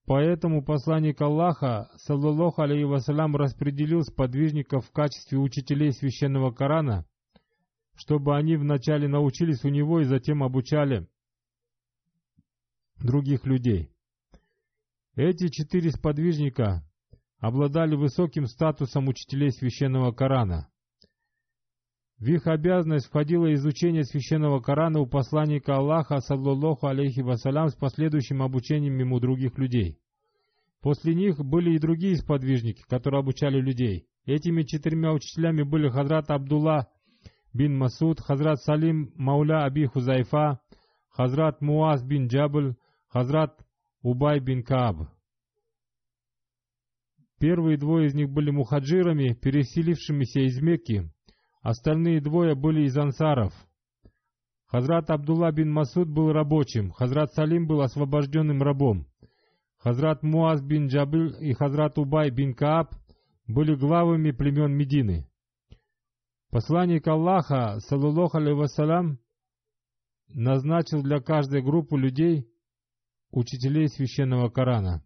Поэтому 0.07 0.65
посланник 0.65 1.21
Аллаха, 1.21 1.91
саллаллаху 1.97 2.63
алейhi 2.63 2.85
вассалям, 2.85 3.37
распределил 3.37 4.03
сподвижников 4.03 4.87
в 4.87 4.93
качестве 4.93 5.39
учителей 5.39 5.93
священного 5.93 6.51
Корана 6.51 7.07
чтобы 7.95 8.37
они 8.37 8.57
вначале 8.57 9.09
научились 9.09 9.65
у 9.65 9.69
него 9.69 10.01
и 10.01 10.05
затем 10.05 10.43
обучали 10.43 11.09
других 12.99 13.45
людей. 13.47 13.91
Эти 15.15 15.49
четыре 15.49 15.91
сподвижника 15.91 16.83
обладали 17.39 17.97
высоким 17.97 18.47
статусом 18.47 19.09
учителей 19.09 19.51
священного 19.51 20.13
Корана. 20.13 20.69
В 22.23 22.29
их 22.29 22.47
обязанность 22.47 23.07
входило 23.07 23.53
изучение 23.53 24.05
священного 24.05 24.61
Корана 24.61 25.01
у 25.01 25.07
посланника 25.07 25.75
Аллаха, 25.75 26.21
саллаллаху 26.21 26.87
алейхи 26.87 27.19
вассалям, 27.19 27.67
с 27.67 27.75
последующим 27.75 28.43
обучением 28.43 28.97
ему 28.97 29.19
других 29.19 29.59
людей. 29.59 29.99
После 30.83 31.17
них 31.17 31.45
были 31.45 31.75
и 31.75 31.81
другие 31.81 32.15
сподвижники, 32.15 32.85
которые 32.89 33.19
обучали 33.19 33.61
людей. 33.61 34.07
Этими 34.25 34.63
четырьмя 34.63 35.13
учителями 35.13 35.65
были 35.65 35.89
Хадрат 35.89 36.31
Абдулла 36.31 36.87
бин 37.53 37.77
Масуд, 37.77 38.21
Хазрат 38.21 38.61
Салим 38.61 39.11
Мауля 39.17 39.65
Аби 39.65 39.87
Хузайфа, 39.87 40.61
Хазрат 41.09 41.61
Муаз 41.61 42.05
бин 42.05 42.29
Джабль, 42.29 42.77
Хазрат 43.09 43.59
Убай 44.01 44.39
бин 44.39 44.63
Кааб. 44.63 45.09
Первые 47.41 47.79
двое 47.79 48.07
из 48.07 48.15
них 48.15 48.31
были 48.31 48.53
мухаджирами, 48.53 49.35
переселившимися 49.35 50.43
из 50.43 50.63
Мекки, 50.63 51.11
остальные 51.63 52.21
двое 52.21 52.55
были 52.55 52.83
из 52.83 52.97
ансаров. 52.97 53.53
Хазрат 54.67 55.11
Абдулла 55.11 55.53
бин 55.53 55.71
Масуд 55.71 56.09
был 56.09 56.33
рабочим, 56.33 56.91
Хазрат 56.91 57.33
Салим 57.35 57.67
был 57.67 57.81
освобожденным 57.83 58.63
рабом. 58.63 59.07
Хазрат 59.79 60.23
Муаз 60.23 60.63
бин 60.63 60.87
Джабль 60.87 61.37
и 61.41 61.53
Хазрат 61.53 61.99
Убай 61.99 62.31
бин 62.31 62.55
Кааб 62.55 62.95
были 63.47 63.75
главами 63.75 64.31
племен 64.31 64.73
Медины. 64.73 65.29
Посланник 66.51 67.07
Аллаха, 67.09 67.81
саллаллаху 67.81 68.39
вассалям, 68.55 69.19
назначил 70.29 71.03
для 71.03 71.21
каждой 71.21 71.63
группы 71.63 71.99
людей 71.99 72.47
учителей 73.31 73.89
священного 73.89 74.51
Корана. 74.51 75.03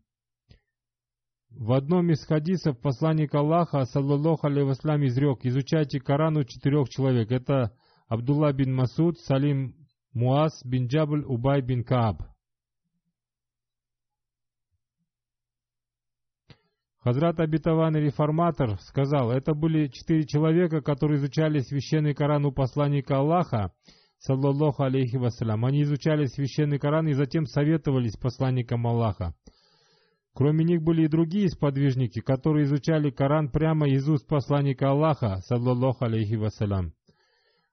В 1.58 1.72
одном 1.72 2.10
из 2.10 2.22
хадисов 2.26 2.78
посланник 2.78 3.34
Аллаха, 3.34 3.86
саллаллаху 3.86 4.46
вассалям, 4.46 5.06
изрек, 5.06 5.38
изучайте 5.42 6.00
Коран 6.00 6.36
у 6.36 6.44
четырех 6.44 6.90
человек. 6.90 7.32
Это 7.32 7.72
Абдулла 8.08 8.52
бин 8.52 8.74
Масуд, 8.74 9.18
Салим 9.20 9.74
Муаз 10.12 10.52
бин 10.66 10.86
Джабль, 10.86 11.24
Убай 11.24 11.62
бин 11.62 11.82
Кааб. 11.82 12.22
Хазрат 16.98 17.40
обетованный 17.40 18.02
реформатор 18.02 18.78
сказал, 18.80 19.30
это 19.30 19.54
были 19.54 19.88
четыре 19.88 20.26
человека, 20.26 20.82
которые 20.82 21.16
изучали 21.16 21.60
священный 21.60 22.12
Коран 22.12 22.44
у 22.44 22.52
посланника 22.52 23.16
Аллаха, 23.16 23.72
саллаллаху 24.18 24.82
алейхи 24.82 25.16
вассалям. 25.16 25.64
Они 25.64 25.84
изучали 25.84 26.26
священный 26.26 26.78
Коран 26.78 27.08
и 27.08 27.14
затем 27.14 27.46
советовались 27.46 28.12
с 28.12 28.18
посланником 28.18 28.86
Аллаха. 28.86 29.34
Кроме 30.36 30.66
них 30.66 30.82
были 30.82 31.04
и 31.04 31.08
другие 31.08 31.48
сподвижники, 31.48 32.20
которые 32.20 32.66
изучали 32.66 33.08
Коран 33.08 33.48
прямо 33.48 33.88
из 33.88 34.06
уст 34.06 34.26
посланника 34.26 34.90
Аллаха, 34.90 35.38
саллаллаху 35.46 36.04
алейхи 36.04 36.34
вассалям. 36.34 36.92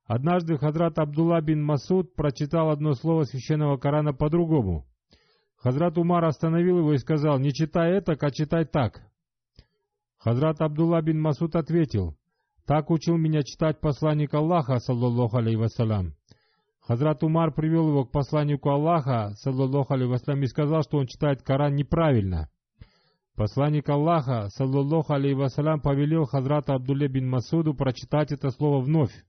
Однажды 0.06 0.58
Хазрат 0.58 0.98
Абдулла 0.98 1.42
бин 1.42 1.62
Масуд 1.62 2.16
прочитал 2.16 2.70
одно 2.70 2.94
слово 2.94 3.24
священного 3.24 3.76
Корана 3.76 4.14
по-другому. 4.14 4.86
Хазрат 5.58 5.98
Умар 5.98 6.24
остановил 6.24 6.78
его 6.78 6.94
и 6.94 7.00
сказал, 7.00 7.38
«Не 7.38 7.52
читай 7.52 7.98
это, 7.98 8.14
а 8.18 8.32
читай 8.32 8.64
так». 8.64 9.02
Хазрат 10.18 10.62
Абдулла 10.62 11.02
бин 11.02 11.20
Масуд 11.20 11.58
ответил, 11.58 12.16
«Так 12.66 12.92
учил 12.92 13.18
меня 13.18 13.44
читать 13.44 13.82
посланник 13.82 14.34
Аллаха, 14.34 14.80
саллаллаху 14.80 15.36
алейхи 15.36 15.58
вассалям». 15.58 16.14
Хазрат 16.80 17.24
Умар 17.24 17.54
привел 17.54 17.90
его 17.90 18.06
к 18.06 18.12
посланнику 18.12 18.70
Аллаха, 18.70 19.34
саллаллаху 19.36 19.96
алейхи 19.96 20.12
вассалям, 20.12 20.44
и 20.44 20.48
сказал, 20.48 20.84
что 20.84 20.98
он 20.98 21.08
читает 21.08 21.42
Коран 21.42 21.76
неправильно. 21.76 22.48
Посланник 23.36 23.90
Аллаха, 23.90 24.50
саллаллаху 24.50 25.14
алейхи 25.14 25.34
вассалям, 25.34 25.82
повелел 25.82 26.26
Хазрату 26.26 26.74
Абдулле 26.74 27.08
бин 27.08 27.28
Масуду 27.28 27.74
прочитать 27.74 28.32
это 28.32 28.52
слово 28.52 28.80
вновь. 28.80 29.26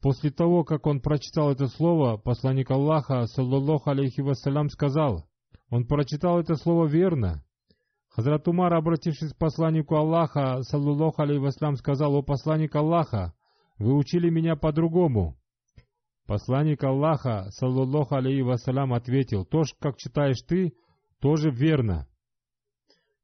После 0.00 0.30
того, 0.30 0.64
как 0.64 0.86
он 0.86 1.02
прочитал 1.02 1.52
это 1.52 1.66
слово, 1.66 2.16
посланник 2.16 2.70
Аллаха, 2.70 3.26
саллаллаху 3.26 3.90
алейхи 3.90 4.22
вассалям, 4.22 4.70
сказал, 4.70 5.26
он 5.68 5.86
прочитал 5.86 6.40
это 6.40 6.54
слово 6.54 6.86
верно. 6.86 7.44
Хазрат 8.08 8.48
Умар, 8.48 8.72
обратившись 8.72 9.34
к 9.34 9.36
посланнику 9.36 9.96
Аллаха, 9.96 10.62
саллаллаху 10.62 11.20
алейхи 11.20 11.42
вассалям, 11.42 11.76
сказал, 11.76 12.14
о 12.14 12.22
посланник 12.22 12.74
Аллаха, 12.74 13.34
вы 13.76 13.94
учили 13.94 14.30
меня 14.30 14.56
по-другому. 14.56 15.36
Посланник 16.26 16.82
Аллаха, 16.84 17.50
саллаллаху 17.50 18.14
алейхи 18.14 18.40
вассалям, 18.40 18.94
ответил, 18.94 19.44
то, 19.44 19.64
как 19.78 19.98
читаешь 19.98 20.40
ты, 20.40 20.72
тоже 21.20 21.50
верно. 21.50 22.06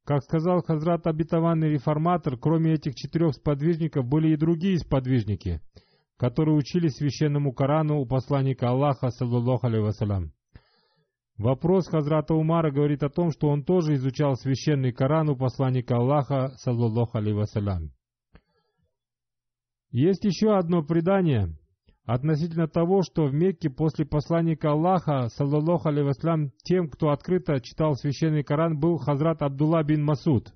Как 0.06 0.22
сказал 0.22 0.62
Хазрат 0.62 1.06
обетованный 1.06 1.68
реформатор, 1.68 2.38
кроме 2.38 2.74
этих 2.74 2.94
четырех 2.94 3.34
сподвижников 3.34 4.06
были 4.06 4.28
и 4.28 4.36
другие 4.36 4.78
сподвижники— 4.78 5.60
которые 6.16 6.56
учили 6.56 6.88
священному 6.88 7.52
Корану 7.52 8.00
у 8.00 8.06
посланника 8.06 8.70
Аллаха, 8.70 9.10
саллаллаху 9.10 9.68
вассалям. 9.82 10.32
Вопрос 11.36 11.88
Хазрата 11.88 12.34
Умара 12.34 12.70
говорит 12.70 13.02
о 13.02 13.10
том, 13.10 13.30
что 13.30 13.48
он 13.48 13.62
тоже 13.62 13.94
изучал 13.94 14.36
священный 14.36 14.92
Коран 14.92 15.28
у 15.28 15.36
посланника 15.36 15.96
Аллаха, 15.96 16.54
саллаллаху 16.56 17.18
вассалям. 17.34 17.90
Есть 19.90 20.24
еще 20.24 20.56
одно 20.56 20.82
предание 20.82 21.54
относительно 22.06 22.68
того, 22.68 23.02
что 23.02 23.26
в 23.26 23.34
Мекке 23.34 23.68
после 23.68 24.06
посланника 24.06 24.70
Аллаха, 24.70 25.28
саллаллаху 25.28 25.90
вассалям, 25.90 26.52
тем, 26.62 26.88
кто 26.88 27.10
открыто 27.10 27.60
читал 27.60 27.96
священный 27.96 28.44
Коран, 28.44 28.78
был 28.78 28.96
Хазрат 28.96 29.42
Абдулла 29.42 29.82
бин 29.82 30.04
Масуд. 30.04 30.54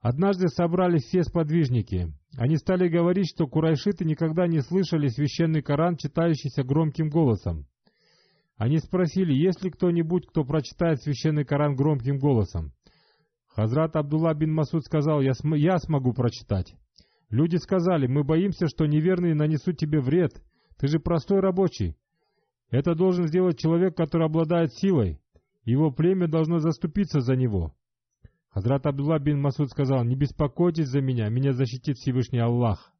Однажды 0.00 0.48
собрались 0.48 1.04
все 1.04 1.22
сподвижники. 1.22 2.12
Они 2.36 2.56
стали 2.56 2.88
говорить, 2.88 3.28
что 3.28 3.46
курайшиты 3.46 4.04
никогда 4.04 4.46
не 4.46 4.60
слышали 4.60 5.06
священный 5.08 5.62
Коран, 5.62 5.96
читающийся 5.96 6.64
громким 6.64 7.10
голосом. 7.10 7.66
Они 8.56 8.78
спросили, 8.78 9.32
есть 9.32 9.62
ли 9.62 9.70
кто-нибудь, 9.70 10.26
кто 10.26 10.44
прочитает 10.44 11.00
священный 11.00 11.44
Коран 11.44 11.76
громким 11.76 12.18
голосом. 12.18 12.72
Хазрат 13.46 13.94
Абдулла 13.94 14.34
бин 14.34 14.52
Масуд 14.52 14.84
сказал, 14.84 15.20
я, 15.20 15.32
см 15.32 15.56
я 15.60 15.78
смогу 15.78 16.12
прочитать. 16.12 16.74
Люди 17.30 17.56
сказали, 17.56 18.06
мы 18.06 18.24
боимся, 18.24 18.68
что 18.68 18.86
неверные 18.86 19.34
нанесут 19.34 19.76
тебе 19.76 20.00
вред. 20.00 20.42
Ты 20.78 20.88
же 20.88 20.98
простой 20.98 21.40
рабочий. 21.40 21.96
Это 22.70 22.94
должен 22.94 23.26
сделать 23.26 23.58
человек, 23.58 23.96
который 23.96 24.26
обладает 24.26 24.72
силой. 24.74 25.20
Его 25.64 25.90
племя 25.90 26.28
должно 26.28 26.58
заступиться 26.58 27.20
за 27.20 27.36
него. 27.36 27.74
Хазрат 28.48 28.86
Абдулла 28.86 29.18
бин 29.18 29.40
Масуд 29.40 29.70
сказал, 29.70 30.04
«Не 30.04 30.16
беспокойтесь 30.16 30.88
за 30.88 31.00
меня, 31.00 31.28
меня 31.28 31.52
защитит 31.52 31.96
Всевышний 31.96 32.38
Аллах». 32.38 32.92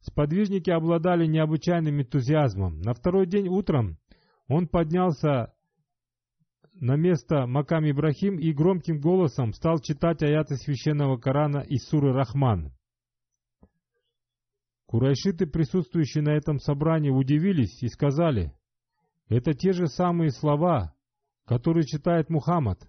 Сподвижники 0.00 0.68
обладали 0.68 1.26
необычайным 1.26 2.00
энтузиазмом. 2.00 2.80
На 2.80 2.92
второй 2.92 3.26
день 3.26 3.48
утром 3.48 3.98
он 4.48 4.66
поднялся 4.66 5.54
на 6.82 6.96
место 6.96 7.46
Макам 7.46 7.88
Ибрахим 7.88 8.40
и 8.40 8.52
громким 8.52 8.98
голосом 8.98 9.52
стал 9.52 9.78
читать 9.78 10.20
аяты 10.24 10.56
священного 10.56 11.16
Корана 11.16 11.58
из 11.58 11.84
суры 11.84 12.12
Рахман. 12.12 12.72
Курайшиты, 14.86 15.46
присутствующие 15.46 16.24
на 16.24 16.30
этом 16.30 16.58
собрании, 16.58 17.10
удивились 17.10 17.80
и 17.84 17.88
сказали, 17.88 18.52
«Это 19.28 19.54
те 19.54 19.72
же 19.72 19.86
самые 19.86 20.32
слова, 20.32 20.92
которые 21.44 21.84
читает 21.84 22.28
Мухаммад». 22.28 22.80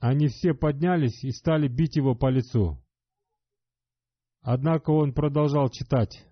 Они 0.00 0.28
все 0.28 0.54
поднялись 0.54 1.22
и 1.22 1.30
стали 1.32 1.68
бить 1.68 1.96
его 1.96 2.14
по 2.14 2.30
лицу. 2.30 2.82
Однако 4.40 4.88
он 4.88 5.12
продолжал 5.12 5.68
читать. 5.68 6.26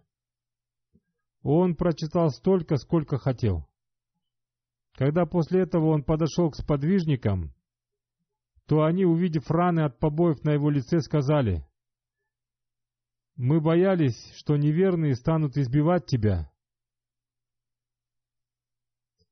Он 1.45 1.77
прочитал 1.77 2.31
столько, 2.31 2.77
сколько 2.77 3.19
хотел. 3.19 3.69
Когда 4.95 5.27
после 5.27 5.61
этого 5.61 5.91
он 5.91 6.03
подошел 6.03 6.51
к 6.51 6.57
сподвижникам, 6.57 7.53
то 8.67 8.83
они, 8.83 9.05
увидев 9.05 9.51
раны 9.51 9.81
от 9.81 9.99
побоев 9.99 10.43
на 10.43 10.53
его 10.53 10.71
лице, 10.71 11.01
сказали, 11.01 11.67
«Мы 13.37 13.61
боялись, 13.61 14.33
что 14.37 14.57
неверные 14.57 15.15
станут 15.15 15.59
избивать 15.59 16.07
тебя». 16.07 16.51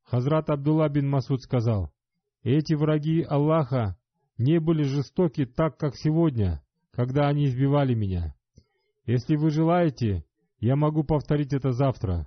Хазрат 0.03 0.51
Абдулла 0.51 0.91
бин 0.91 1.09
Масуд 1.09 1.41
сказал, 1.41 1.95
«Эти 2.43 2.75
враги 2.75 3.23
Аллаха 3.23 3.97
не 4.37 4.61
были 4.61 4.83
жестоки 4.83 5.47
так, 5.47 5.79
как 5.79 5.97
сегодня, 5.97 6.63
когда 6.91 7.29
они 7.29 7.47
избивали 7.47 7.95
меня. 7.95 8.35
Если 9.07 9.37
вы 9.37 9.49
желаете, 9.49 10.27
я 10.63 10.77
могу 10.77 11.05
повторить 11.05 11.53
это 11.53 11.73
завтра». 11.73 12.27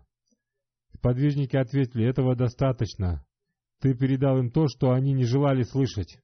Подвижники 1.02 1.56
ответили, 1.56 2.06
этого 2.06 2.36
достаточно. 2.36 3.26
Ты 3.80 3.94
передал 3.96 4.40
им 4.40 4.52
то, 4.52 4.68
что 4.68 4.92
они 4.92 5.14
не 5.14 5.24
желали 5.24 5.64
слышать. 5.64 6.20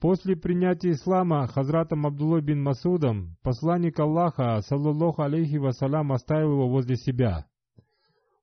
После 0.00 0.36
принятия 0.36 0.90
ислама 0.92 1.46
Хазратом 1.46 2.06
Абдуллой 2.06 2.40
бин 2.40 2.62
Масудом, 2.62 3.36
посланник 3.42 3.98
Аллаха, 4.00 4.60
саллаллаху 4.60 5.22
алейхи 5.22 5.56
вассалям, 5.56 6.12
оставил 6.12 6.52
его 6.52 6.68
возле 6.68 6.96
себя. 6.96 7.46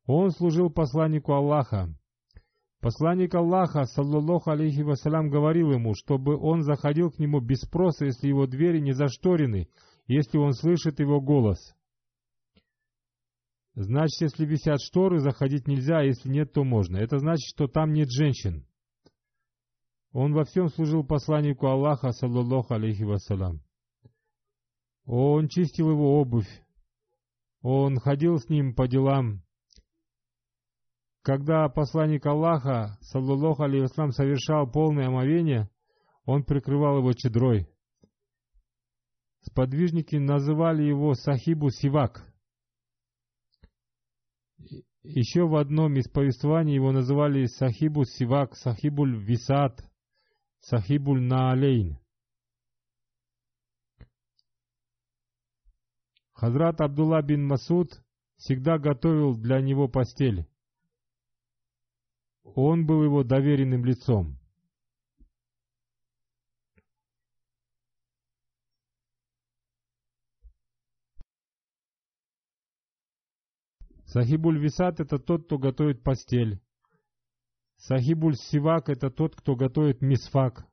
Он 0.06 0.32
служил 0.32 0.70
посланнику 0.70 1.34
Аллаха, 1.34 1.90
Посланник 2.86 3.34
Аллаха, 3.34 3.86
саллаллаху 3.86 4.52
алейхи 4.52 4.82
вассалям, 4.82 5.32
говорил 5.32 5.72
ему, 5.72 5.96
чтобы 5.96 6.38
он 6.38 6.62
заходил 6.62 7.10
к 7.10 7.18
нему 7.18 7.40
без 7.40 7.62
спроса, 7.62 8.06
если 8.06 8.28
его 8.28 8.46
двери 8.46 8.80
не 8.80 8.92
зашторены, 8.92 9.70
если 10.06 10.38
он 10.38 10.54
слышит 10.54 11.00
его 11.00 11.20
голос. 11.20 11.58
Значит, 13.74 14.22
если 14.22 14.46
висят 14.46 14.82
шторы, 14.82 15.18
заходить 15.18 15.68
нельзя, 15.68 15.98
а 15.98 16.04
если 16.04 16.30
нет, 16.30 16.54
то 16.54 16.64
можно. 16.64 16.98
Это 16.98 17.18
значит, 17.18 17.48
что 17.56 17.68
там 17.68 17.92
нет 17.92 18.12
женщин. 18.12 18.68
Он 20.12 20.34
во 20.34 20.44
всем 20.44 20.68
служил 20.68 21.04
посланнику 21.04 21.66
Аллаха, 21.66 22.12
саллаллаху 22.12 22.76
алейхи 22.76 23.02
вассалям. 23.02 23.64
Он 25.08 25.48
чистил 25.48 25.90
его 25.90 26.22
обувь. 26.22 26.62
Он 27.64 27.98
ходил 27.98 28.38
с 28.38 28.48
ним 28.48 28.76
по 28.76 28.88
делам, 28.88 29.42
когда 31.26 31.68
посланник 31.70 32.24
Аллаха, 32.28 33.00
саллаллаху 33.02 33.64
алейхи 33.64 33.88
совершал 34.12 34.70
полное 34.70 35.08
омовение, 35.08 35.72
он 36.24 36.44
прикрывал 36.44 37.00
его 37.00 37.14
чедрой. 37.14 37.68
Сподвижники 39.42 40.18
называли 40.18 40.84
его 40.84 41.16
Сахибу 41.16 41.72
Сивак. 41.72 42.32
Еще 45.02 45.48
в 45.48 45.56
одном 45.56 45.96
из 45.98 46.08
повествований 46.08 46.76
его 46.76 46.92
называли 46.92 47.46
Сахибу 47.46 48.06
Сивак, 48.06 48.56
Сахибуль 48.56 49.18
Висат, 49.18 49.84
Сахибуль 50.60 51.24
Наалейн. 51.24 51.98
Хазрат 56.34 56.82
Абдулла 56.82 57.24
бин 57.24 57.48
Масуд 57.48 58.04
всегда 58.38 58.78
готовил 58.78 59.36
для 59.36 59.60
него 59.62 59.88
постель. 59.88 60.46
Он 62.54 62.86
был 62.86 63.04
его 63.04 63.24
доверенным 63.24 63.84
лицом. 63.84 64.38
Сахибуль 74.06 74.60
Висат– 74.60 75.00
это 75.02 75.20
тот, 75.20 75.46
кто 75.46 75.58
готовит 75.58 76.02
постель. 76.02 76.62
Сахибуль 77.76 78.36
Сивак– 78.36 78.88
это 78.90 79.10
тот, 79.10 79.36
кто 79.36 79.58
готовит 79.58 80.02
мисфак. 80.02 80.66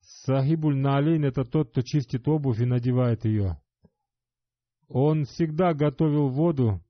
Сахибуль 0.00 0.76
Наалейн– 0.76 1.24
это 1.26 1.44
тот, 1.44 1.72
кто 1.72 1.82
чистит 1.82 2.26
обувь 2.26 2.60
и 2.60 2.64
надевает 2.64 3.26
ее. 3.26 3.60
Он 4.86 5.24
всегда 5.24 5.74
готовил 5.74 6.30
воду 6.30 6.82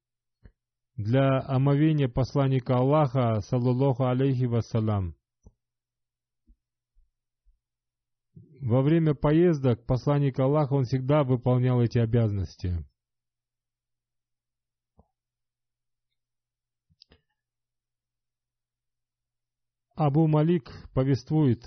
для 0.98 1.38
омовения 1.46 2.08
посланника 2.08 2.76
Аллаха, 2.76 3.40
саллаллаху 3.40 4.06
алейхи 4.06 4.46
вассалам. 4.46 5.14
Во 8.60 8.82
время 8.82 9.14
поездок 9.14 9.86
посланник 9.86 10.40
Аллаха, 10.40 10.72
он 10.72 10.84
всегда 10.84 11.22
выполнял 11.22 11.80
эти 11.80 11.98
обязанности. 11.98 12.84
Абу 19.94 20.26
Малик 20.26 20.68
повествует, 20.94 21.62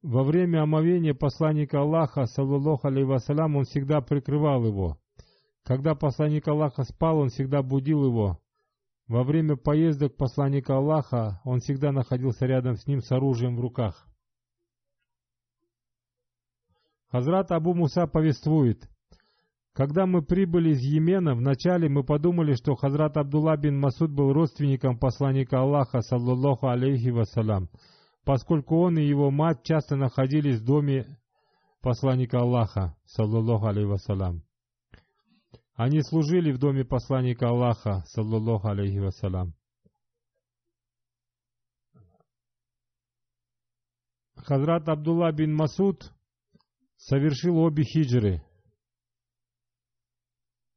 во 0.00 0.24
время 0.24 0.62
омовения 0.62 1.12
посланника 1.12 1.80
Аллаха, 1.80 2.24
саллаллаху 2.24 2.88
алейхи 2.88 3.06
вассалям, 3.06 3.56
он 3.56 3.64
всегда 3.64 4.00
прикрывал 4.00 4.64
его. 4.64 4.99
Когда 5.64 5.94
посланник 5.94 6.48
Аллаха 6.48 6.84
спал, 6.84 7.18
он 7.18 7.28
всегда 7.28 7.62
будил 7.62 8.04
его. 8.04 8.40
Во 9.06 9.24
время 9.24 9.56
поездок 9.56 10.16
посланника 10.16 10.76
Аллаха 10.76 11.40
он 11.44 11.60
всегда 11.60 11.92
находился 11.92 12.46
рядом 12.46 12.76
с 12.76 12.86
ним 12.86 13.00
с 13.00 13.10
оружием 13.10 13.56
в 13.56 13.60
руках. 13.60 14.06
Хазрат 17.10 17.50
Абу 17.50 17.74
Муса 17.74 18.06
повествует, 18.06 18.88
когда 19.72 20.06
мы 20.06 20.22
прибыли 20.22 20.70
из 20.70 20.80
Йемена, 20.80 21.34
вначале 21.34 21.88
мы 21.88 22.04
подумали, 22.04 22.54
что 22.54 22.74
Хазрат 22.74 23.16
Абдулла 23.16 23.56
бин 23.56 23.78
Масуд 23.78 24.10
был 24.10 24.32
родственником 24.32 24.98
посланника 24.98 25.60
Аллаха, 25.60 26.02
саллаллаху 26.02 26.68
алейхи 26.68 27.08
вассалам, 27.08 27.68
поскольку 28.24 28.80
он 28.80 28.98
и 28.98 29.04
его 29.04 29.30
мать 29.30 29.62
часто 29.62 29.96
находились 29.96 30.60
в 30.60 30.64
доме 30.64 31.18
посланника 31.80 32.38
Аллаха, 32.38 32.96
саллаллаху 33.06 33.66
алейхи 33.66 33.86
вассалам. 33.86 34.42
Они 35.82 36.02
служили 36.02 36.52
в 36.52 36.58
доме 36.58 36.84
посланника 36.84 37.48
Аллаха, 37.48 38.02
саллаллаху 38.04 38.68
алейхи 38.68 38.98
вассалам. 38.98 39.54
Хазрат 44.36 44.90
Абдулла 44.90 45.32
бин 45.32 45.54
Масуд 45.54 46.12
совершил 46.98 47.56
обе 47.56 47.84
хиджры. 47.84 48.42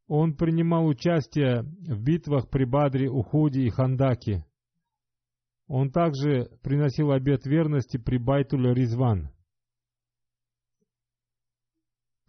Он 0.07 0.37
принимал 0.37 0.87
участие 0.87 1.63
в 1.63 2.01
битвах 2.01 2.49
при 2.49 2.63
Бадре, 2.63 3.09
Ухуде 3.09 3.63
и 3.63 3.69
Хандаке. 3.69 4.45
Он 5.67 5.91
также 5.91 6.45
приносил 6.61 7.11
обет 7.11 7.45
верности 7.45 7.97
при 7.97 8.17
Байтуль 8.17 8.73
Ризван. 8.73 9.33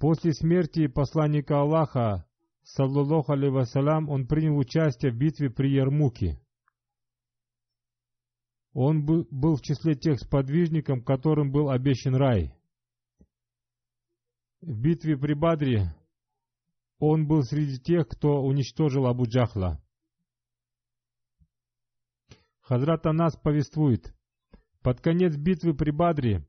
После 0.01 0.33
смерти 0.33 0.89
посланника 0.89 1.61
Аллаха 1.61 2.27
саллаллаху 2.64 3.35
вассалям, 3.53 4.09
он 4.09 4.27
принял 4.27 4.57
участие 4.57 5.12
в 5.12 5.16
битве 5.16 5.50
при 5.50 5.72
Ярмуке. 5.72 6.40
Он 8.72 9.05
был 9.05 9.57
в 9.57 9.62
числе 9.62 9.94
тех 9.94 10.18
сподвижников, 10.18 11.05
которым 11.05 11.53
был 11.53 11.70
обещан 11.70 12.16
рай. 12.16 12.55
В 14.61 14.81
битве 14.81 15.16
при 15.16 15.35
Бадре 15.35 15.94
он 16.98 17.29
был 17.29 17.42
среди 17.42 17.79
тех, 17.79 18.09
кто 18.09 18.42
уничтожил 18.42 19.07
Абу 19.07 19.27
Джахла. 19.27 19.81
Хазрат 22.61 23.05
Анас 23.07 23.37
повествует, 23.37 24.14
под 24.83 25.00
конец 25.00 25.37
битвы 25.37 25.74
при 25.74 25.90
Бадре 25.90 26.48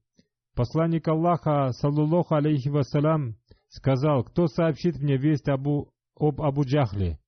посланник 0.56 1.08
Аллаха, 1.10 1.72
саллаллаху 1.74 2.36
алейхи 2.36 2.70
вассалям, 2.70 3.38
сказал, 3.68 4.24
кто 4.24 4.48
сообщит 4.48 4.98
мне 4.98 5.18
весть 5.18 5.50
Абу 5.50 5.94
об 6.18 6.42
Абу 6.42 6.64
Джахле. 6.64 7.20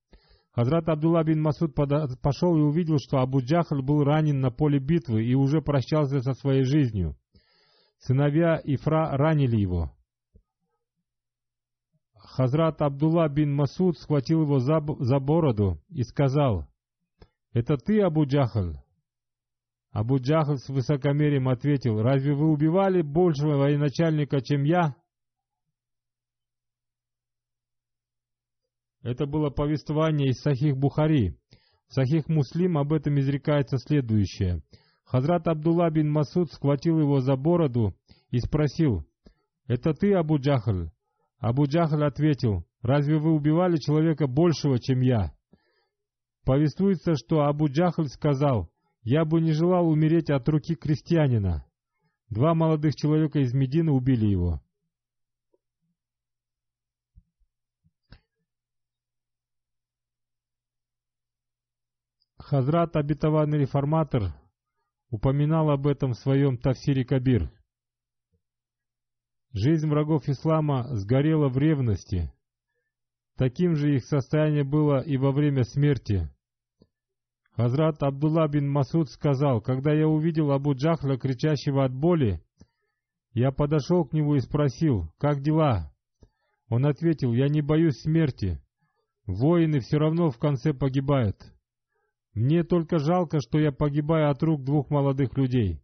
Хазрат 0.52 0.88
Абдулла 0.88 1.22
бин 1.22 1.40
Масуд 1.40 1.74
пошел 1.74 2.56
и 2.56 2.60
увидел, 2.60 2.96
что 2.98 3.18
Абу 3.18 3.40
Джахл 3.40 3.80
был 3.80 4.02
ранен 4.02 4.40
на 4.40 4.50
поле 4.50 4.80
битвы 4.80 5.24
и 5.24 5.34
уже 5.34 5.62
прощался 5.62 6.20
со 6.20 6.32
своей 6.34 6.64
жизнью. 6.64 7.16
Сыновья 7.98 8.60
Ифра 8.64 9.16
ранили 9.16 9.56
его. 9.56 9.92
Хазрат 12.16 12.82
Абдулла 12.82 13.28
бин 13.28 13.54
Масуд 13.54 13.98
схватил 13.98 14.42
его 14.42 14.58
за, 14.58 14.80
за 14.98 15.18
бороду 15.18 15.80
и 15.88 16.02
сказал, 16.02 16.66
«Это 17.52 17.76
ты, 17.76 18.00
Абу 18.00 18.24
Джахл?» 18.24 18.72
Абу 19.90 20.18
Джахл 20.18 20.56
с 20.56 20.68
высокомерием 20.68 21.48
ответил, 21.48 22.02
«Разве 22.02 22.34
вы 22.34 22.50
убивали 22.50 23.02
большего 23.02 23.56
военачальника, 23.56 24.40
чем 24.40 24.64
я?» 24.64 24.96
Это 29.02 29.26
было 29.26 29.50
повествование 29.50 30.30
из 30.30 30.40
Сахих 30.40 30.76
Бухари. 30.76 31.36
В 31.88 31.94
Сахих 31.94 32.28
Муслим 32.28 32.76
об 32.76 32.92
этом 32.92 33.18
изрекается 33.18 33.78
следующее. 33.78 34.62
Хазрат 35.04 35.48
Абдулла 35.48 35.90
бин 35.90 36.10
Масуд 36.10 36.52
схватил 36.52 36.98
его 36.98 37.20
за 37.20 37.36
бороду 37.36 37.94
и 38.30 38.40
спросил, 38.40 39.06
«Это 39.66 39.94
ты, 39.94 40.12
Абу 40.12 40.38
Джахаль?» 40.38 40.90
Абу 41.38 41.64
Джахаль 41.66 42.04
ответил, 42.04 42.64
«Разве 42.82 43.18
вы 43.18 43.32
убивали 43.32 43.76
человека 43.76 44.26
большего, 44.26 44.78
чем 44.78 45.00
я?» 45.00 45.32
Повествуется, 46.44 47.14
что 47.14 47.42
Абу 47.42 47.68
Джахаль 47.68 48.08
сказал, 48.08 48.68
«Я 49.02 49.24
бы 49.24 49.40
не 49.40 49.52
желал 49.52 49.88
умереть 49.88 50.30
от 50.30 50.48
руки 50.48 50.74
крестьянина». 50.74 51.64
Два 52.28 52.54
молодых 52.54 52.94
человека 52.94 53.38
из 53.38 53.54
Медины 53.54 53.92
убили 53.92 54.26
его. 54.26 54.60
Хазрат 62.48 62.96
обетованный 62.96 63.58
реформатор 63.58 64.32
упоминал 65.10 65.68
об 65.68 65.86
этом 65.86 66.12
в 66.12 66.18
своем 66.18 66.56
Тавсире 66.56 67.04
Кабир. 67.04 67.52
Жизнь 69.52 69.86
врагов 69.86 70.26
ислама 70.30 70.86
сгорела 70.96 71.50
в 71.50 71.58
ревности. 71.58 72.32
Таким 73.36 73.74
же 73.74 73.94
их 73.94 74.06
состояние 74.06 74.64
было 74.64 75.00
и 75.00 75.18
во 75.18 75.30
время 75.30 75.64
смерти. 75.64 76.30
Хазрат 77.52 78.02
Абдулла 78.02 78.48
бин 78.48 78.66
Масуд 78.66 79.10
сказал, 79.10 79.60
когда 79.60 79.92
я 79.92 80.08
увидел 80.08 80.50
Абу 80.50 80.74
Джахла, 80.74 81.18
кричащего 81.18 81.84
от 81.84 81.92
боли, 81.92 82.42
я 83.34 83.52
подошел 83.52 84.06
к 84.06 84.14
нему 84.14 84.36
и 84.36 84.40
спросил, 84.40 85.12
как 85.18 85.42
дела? 85.42 85.92
Он 86.70 86.86
ответил, 86.86 87.34
я 87.34 87.48
не 87.48 87.60
боюсь 87.60 88.00
смерти. 88.00 88.58
Воины 89.26 89.80
все 89.80 89.98
равно 89.98 90.30
в 90.30 90.38
конце 90.38 90.72
погибают. 90.72 91.36
Мне 92.38 92.62
только 92.62 93.00
жалко, 93.00 93.40
что 93.40 93.58
я 93.58 93.72
погибаю 93.72 94.30
от 94.30 94.40
рук 94.44 94.62
двух 94.62 94.90
молодых 94.90 95.36
людей. 95.36 95.80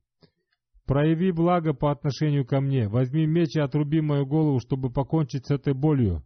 Прояви 0.87 1.33
благо 1.33 1.75
по 1.75 1.91
отношению 1.91 2.47
ко 2.47 2.61
мне, 2.61 2.89
возьми 2.89 3.27
меч 3.27 3.57
и 3.57 3.61
отруби 3.61 4.01
мою 4.01 4.25
голову, 4.25 4.61
чтобы 4.61 4.93
покончить 4.93 5.47
с 5.47 5.51
этой 5.51 5.75
болью. 5.75 6.23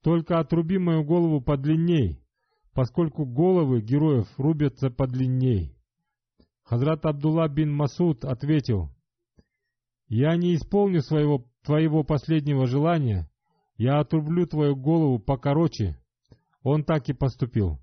Только 0.00 0.38
отруби 0.38 0.78
мою 0.78 1.02
голову 1.02 1.40
подлинней, 1.40 2.22
поскольку 2.72 3.26
головы 3.26 3.80
героев 3.80 4.28
рубятся 4.36 4.90
подлинней. 4.90 5.76
Хазрат 6.62 7.04
Абдулла 7.04 7.48
бин 7.48 7.72
Масуд 7.72 8.24
ответил, 8.24 8.90
«Я 10.06 10.36
не 10.36 10.54
исполню 10.54 11.00
своего, 11.00 11.44
твоего 11.64 12.04
последнего 12.04 12.68
желания, 12.68 13.28
я 13.76 13.98
отрублю 13.98 14.46
твою 14.46 14.76
голову 14.76 15.18
покороче». 15.18 15.98
Он 16.62 16.84
так 16.84 17.08
и 17.08 17.12
поступил. 17.12 17.80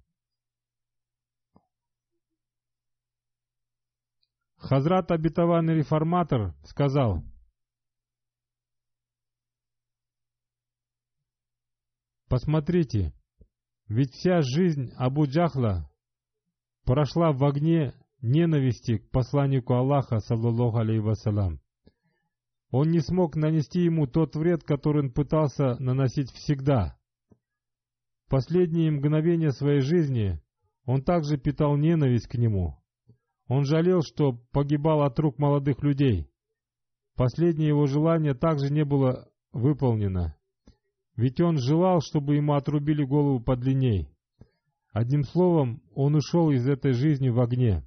Хазрат 4.66 5.12
обетованный 5.12 5.76
реформатор 5.76 6.56
сказал, 6.64 7.24
«Посмотрите, 12.28 13.14
ведь 13.88 14.14
вся 14.14 14.42
жизнь 14.42 14.92
Абу 14.98 15.28
Джахла 15.28 15.88
прошла 16.84 17.32
в 17.32 17.46
огне 17.46 17.94
ненависти 18.22 18.98
к 18.98 19.12
посланнику 19.12 19.76
Аллаха, 19.76 20.18
саллаллаху 20.18 20.80
алейhi 20.80 21.00
вассалам. 21.00 21.62
Он 22.72 22.90
не 22.90 23.02
смог 23.02 23.36
нанести 23.36 23.82
ему 23.82 24.08
тот 24.08 24.36
вред, 24.36 24.64
который 24.64 25.04
он 25.04 25.12
пытался 25.12 25.76
наносить 25.78 26.32
всегда. 26.32 26.98
Последние 28.30 28.90
мгновения 28.90 29.52
своей 29.52 29.82
жизни 29.82 30.42
он 30.86 31.04
также 31.04 31.38
питал 31.38 31.78
ненависть 31.78 32.28
к 32.28 32.34
нему. 32.34 32.82
Он 33.48 33.64
жалел, 33.64 34.02
что 34.02 34.34
погибал 34.52 35.04
от 35.04 35.20
рук 35.20 35.38
молодых 35.38 35.84
людей. 35.84 36.28
Последнее 37.16 37.70
его 37.70 37.86
желание 37.86 38.34
также 38.34 38.72
не 38.72 38.84
было 38.84 39.30
выполнено. 39.52 40.36
Ведь 41.16 41.40
он 41.40 41.58
желал, 41.58 42.02
чтобы 42.02 42.36
ему 42.36 42.54
отрубили 42.54 43.06
голову 43.06 43.40
подлинней. 43.40 44.10
Одним 44.92 45.24
словом, 45.24 45.82
он 45.94 46.16
ушел 46.16 46.52
из 46.52 46.68
этой 46.68 46.94
жизни 46.94 47.30
в 47.30 47.40
огне. 47.40 47.84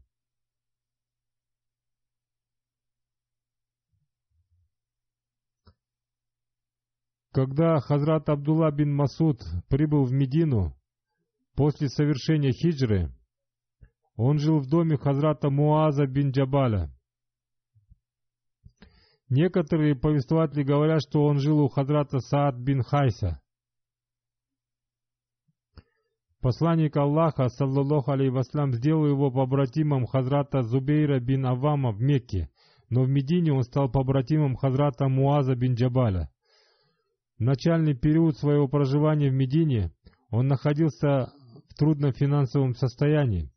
Когда 7.33 7.79
Хазрат 7.79 8.29
Абдулла 8.29 8.71
бин 8.71 8.95
Масуд 8.95 9.41
прибыл 9.69 10.05
в 10.05 10.13
Медину 10.13 10.75
после 11.55 11.89
совершения 11.89 12.53
хиджры, 12.53 13.13
он 14.19 14.39
жил 14.39 14.59
в 14.59 14.67
доме 14.67 14.97
Хазрата 14.97 15.49
Муаза 15.49 16.07
бин 16.07 16.33
Джабаля. 16.33 16.91
Некоторые 19.29 19.95
повествователи 19.95 20.65
говорят, 20.65 21.03
что 21.03 21.25
он 21.25 21.39
жил 21.39 21.61
у 21.61 21.69
Хазрата 21.69 22.19
Саад 22.19 22.57
бин 22.57 22.83
Хайса. 22.83 23.41
Посланник 26.41 26.97
Аллаха, 26.97 27.49
саллаллаху 27.49 28.11
алейhi 28.11 28.31
васлям, 28.31 28.73
сделал 28.73 29.07
его 29.07 29.31
побратимом 29.31 30.07
Хазрата 30.07 30.63
Зубейра 30.63 31.21
бин 31.21 31.47
Авама 31.47 31.93
в 31.93 32.01
Мекке, 32.01 32.51
но 32.91 33.05
в 33.05 33.09
Медине 33.09 33.53
он 33.53 33.63
стал 33.63 33.89
побратимом 33.89 34.57
Хазрата 34.57 35.07
Муаза 35.09 35.55
бин 35.55 35.75
Джабаля. 35.75 36.29
В 37.39 37.43
начальный 37.43 37.95
период 37.95 38.37
своего 38.37 38.67
проживания 38.67 39.31
в 39.31 39.35
Медине 39.35 39.93
он 40.31 40.49
находился 40.49 41.33
в 41.69 41.75
трудном 41.75 42.13
финансовом 42.13 42.75
состоянии. 42.75 43.53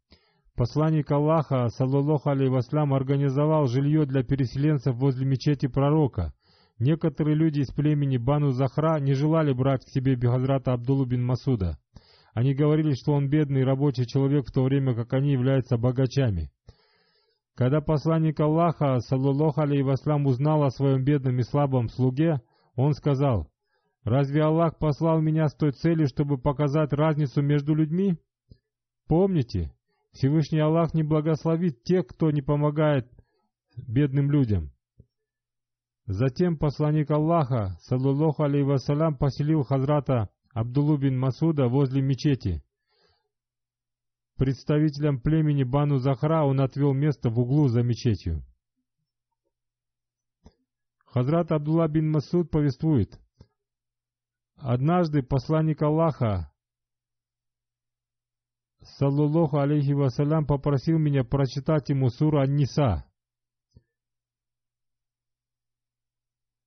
Посланник 0.62 1.10
Аллаха, 1.10 1.70
саллаллаху 1.70 2.30
васлям, 2.52 2.94
организовал 2.94 3.66
жилье 3.66 4.06
для 4.06 4.22
переселенцев 4.22 4.96
возле 4.96 5.26
мечети 5.26 5.66
пророка. 5.66 6.36
Некоторые 6.78 7.36
люди 7.36 7.62
из 7.62 7.72
племени 7.72 8.18
Бану 8.18 8.52
Захра 8.52 9.00
не 9.00 9.16
желали 9.16 9.54
брать 9.54 9.84
к 9.84 9.90
себе 9.90 10.14
Бихазрата 10.14 10.74
Абдулу 10.74 11.08
бин 11.08 11.26
Масуда. 11.26 11.80
Они 12.36 12.54
говорили, 12.54 12.94
что 12.94 13.14
он 13.14 13.28
бедный 13.28 13.64
рабочий 13.64 14.06
человек, 14.06 14.46
в 14.48 14.52
то 14.52 14.62
время 14.62 14.94
как 14.94 15.14
они 15.14 15.32
являются 15.32 15.80
богачами. 15.80 16.52
Когда 17.56 17.82
посланник 17.82 18.40
Аллаха, 18.40 19.00
саллаллаху 19.00 19.62
васлям, 19.84 20.28
узнал 20.28 20.62
о 20.62 20.70
своем 20.70 21.04
бедном 21.04 21.40
и 21.40 21.42
слабом 21.42 21.90
слуге, 21.90 22.40
он 22.76 22.94
сказал, 22.94 23.48
Разве 24.04 24.44
Аллах 24.44 24.78
послал 24.78 25.22
меня 25.22 25.48
с 25.48 25.56
той 25.56 25.72
целью, 25.72 26.06
чтобы 26.08 26.38
показать 26.38 26.94
разницу 26.94 27.42
между 27.42 27.74
людьми? 27.74 28.16
Помните, 29.08 29.74
Всевышний 30.12 30.60
Аллах 30.60 30.94
не 30.94 31.04
благословит 31.04 31.84
тех, 31.84 32.06
кто 32.08 32.32
не 32.32 32.42
помогает 32.42 33.08
бедным 33.76 34.30
людям. 34.32 34.72
Затем 36.06 36.58
посланник 36.58 37.10
Аллаха, 37.12 37.78
саллаллаху 37.82 38.44
алейhi 38.44 38.64
вассалям, 38.64 39.18
поселил 39.18 39.64
Хазрата 39.64 40.30
Абдуллу 40.54 40.98
бин 40.98 41.18
Масуда 41.18 41.68
возле 41.68 42.02
мечети. 42.02 42.62
Представителям 44.38 45.22
племени 45.22 45.64
Бану 45.64 46.00
Захра 46.00 46.44
он 46.44 46.60
отвел 46.60 46.94
место 46.94 47.30
в 47.30 47.40
углу 47.40 47.68
за 47.68 47.84
мечетью. 47.84 48.44
Хазрат 51.06 51.52
Абдулла 51.52 51.88
бин 51.88 52.10
Масуд 52.10 52.50
повествует, 52.50 53.20
Однажды 54.56 55.24
посланник 55.24 55.82
Аллаха, 55.82 56.51
саллаллаху 58.82 59.58
алейхи 59.58 59.92
вассалям, 59.92 60.46
попросил 60.46 60.98
меня 60.98 61.24
прочитать 61.24 61.90
ему 61.90 62.10
суру 62.10 62.40
Ан-Ниса. 62.40 63.06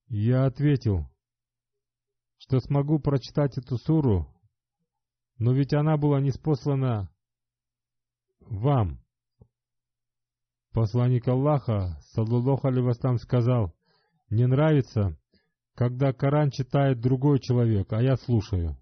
Я 0.09 0.45
ответил, 0.47 1.09
что 2.39 2.61
смогу 2.61 3.01
прочитать 3.01 3.59
эту 3.59 3.79
суру, 3.79 4.29
но 5.39 5.53
ведь 5.53 5.75
она 5.75 5.97
была 5.97 6.21
неспослана 6.21 7.11
вам. 8.41 9.01
Посланник 10.73 11.27
Аллаха, 11.29 11.99
саллаллаху 12.13 12.69
алейхи 12.69 13.17
сказал, 13.19 13.75
«Не 14.29 14.47
нравится, 14.47 15.19
когда 15.75 16.13
Коран 16.13 16.51
читает 16.51 17.01
другой 17.01 17.41
человек, 17.41 17.93
а 17.93 18.03
я 18.03 18.17
слушаю. 18.17 18.77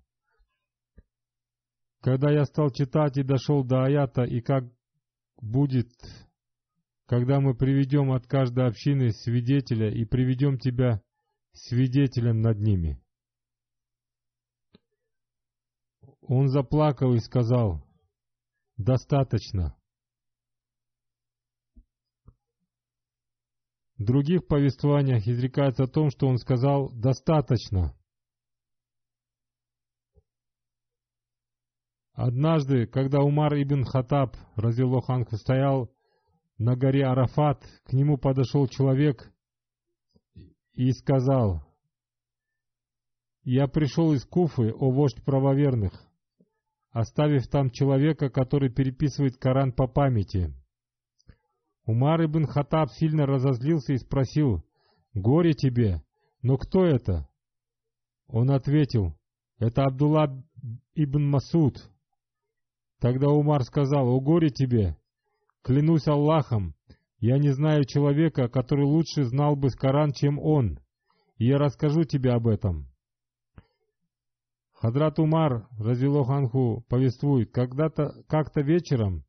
Когда 2.03 2.33
я 2.33 2.45
стал 2.45 2.71
читать 2.71 3.17
и 3.17 3.23
дошел 3.23 3.63
до 3.65 3.85
аята, 3.85 4.25
и 4.25 4.41
как 4.41 4.65
будет, 5.41 5.89
когда 7.07 7.41
мы 7.41 7.55
приведем 7.55 8.11
от 8.11 8.27
каждой 8.27 8.67
общины 8.67 9.13
свидетеля 9.13 9.89
и 9.89 10.05
приведем 10.05 10.59
тебя 10.59 11.01
свидетелем 11.53 12.41
над 12.41 12.59
ними. 12.59 13.01
Он 16.23 16.49
заплакал 16.49 17.15
и 17.15 17.21
сказал, 17.21 17.87
«Достаточно». 18.77 19.77
В 23.97 24.05
других 24.05 24.49
повествованиях 24.49 25.29
изрекается 25.29 25.85
о 25.85 25.89
том, 25.89 26.11
что 26.11 26.27
он 26.27 26.39
сказал 26.39 26.91
«достаточно». 26.93 27.95
Однажды, 32.15 32.87
когда 32.87 33.21
Умар 33.21 33.55
ибн 33.55 33.85
Хатаб, 33.85 34.37
разилоханху, 34.57 35.37
стоял 35.37 35.91
на 36.59 36.77
горе 36.77 37.07
Арафат, 37.07 37.65
к 37.85 37.93
нему 37.95 38.19
подошел 38.19 38.67
человек 38.69 39.33
и 40.75 40.91
сказал, 40.93 41.65
«Я 43.45 43.67
пришел 43.67 44.13
из 44.13 44.25
Куфы, 44.27 44.73
о 44.73 44.91
вождь 44.91 45.25
правоверных, 45.25 45.93
оставив 46.91 47.49
там 47.49 47.71
человека, 47.71 48.29
который 48.29 48.71
переписывает 48.71 49.39
Коран 49.39 49.73
по 49.73 49.87
памяти». 49.87 50.55
Умар 51.87 52.25
ибн 52.27 52.47
Хаттаб 52.47 52.91
сильно 52.91 53.27
разозлился 53.27 53.95
и 53.95 53.99
спросил, 53.99 54.63
«Горе 55.15 55.55
тебе! 55.55 56.03
Но 56.43 56.59
кто 56.59 56.85
это?» 56.85 57.29
Он 58.27 58.51
ответил, 58.51 59.17
«Это 59.59 59.85
Абдулла 59.85 60.45
ибн 60.95 61.25
Масуд». 61.25 61.92
Тогда 63.03 63.31
Умар 63.31 63.65
сказал, 63.65 64.07
«О 64.07 64.21
горе 64.21 64.51
тебе! 64.51 64.97
Клянусь 65.63 66.07
Аллахом, 66.07 66.77
я 67.19 67.37
не 67.37 67.51
знаю 67.51 67.85
человека, 67.85 68.49
который 68.49 68.85
лучше 68.85 69.25
знал 69.25 69.57
бы 69.57 69.71
Коран, 69.71 70.13
чем 70.13 70.39
он, 70.39 70.79
и 71.37 71.47
я 71.47 71.59
расскажу 71.59 72.05
тебе 72.05 72.31
об 72.31 72.47
этом». 72.47 72.87
Хадрат 74.73 75.19
Умар, 75.19 75.67
Разилоханху, 75.81 76.85
повествует, 76.89 77.51
когда-то, 77.51 78.23
как-то 78.29 78.61
вечером 78.61 79.25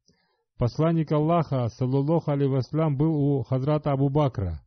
Посланник 0.60 1.12
Аллаха, 1.12 1.68
саллаллаху 1.70 2.30
алейhi 2.30 2.90
был 2.96 3.16
у 3.16 3.42
Хазрата 3.42 3.92
Абу 3.92 4.10
Бакра. 4.10 4.62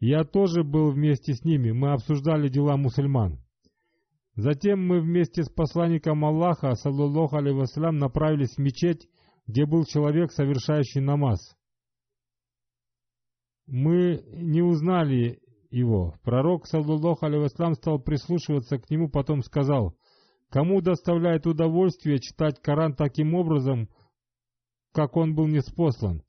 Я 0.00 0.24
тоже 0.24 0.64
был 0.64 0.90
вместе 0.90 1.32
с 1.32 1.44
ними, 1.44 1.70
мы 1.70 1.92
обсуждали 1.92 2.50
дела 2.50 2.76
мусульман. 2.76 3.41
Затем 4.34 4.86
мы 4.86 5.00
вместе 5.00 5.42
с 5.42 5.50
посланником 5.50 6.24
Аллаха, 6.24 6.74
саллаллаху 6.74 7.36
алейhi 7.36 7.90
направились 7.90 8.56
в 8.56 8.58
мечеть, 8.58 9.06
где 9.46 9.66
был 9.66 9.84
человек, 9.84 10.32
совершающий 10.32 11.00
намаз. 11.00 11.54
Мы 13.66 14.24
не 14.32 14.62
узнали 14.62 15.40
его. 15.70 16.14
Пророк, 16.22 16.66
саллаллаху 16.66 17.26
алейhi 17.26 17.74
стал 17.74 18.00
прислушиваться 18.00 18.78
к 18.78 18.88
нему, 18.88 19.10
потом 19.10 19.42
сказал, 19.42 19.96
«Кому 20.48 20.80
доставляет 20.80 21.46
удовольствие 21.46 22.18
читать 22.18 22.60
Коран 22.62 22.94
таким 22.94 23.34
образом, 23.34 23.90
как 24.92 25.16
он 25.16 25.34
был 25.34 25.46
неспослан. 25.46 26.22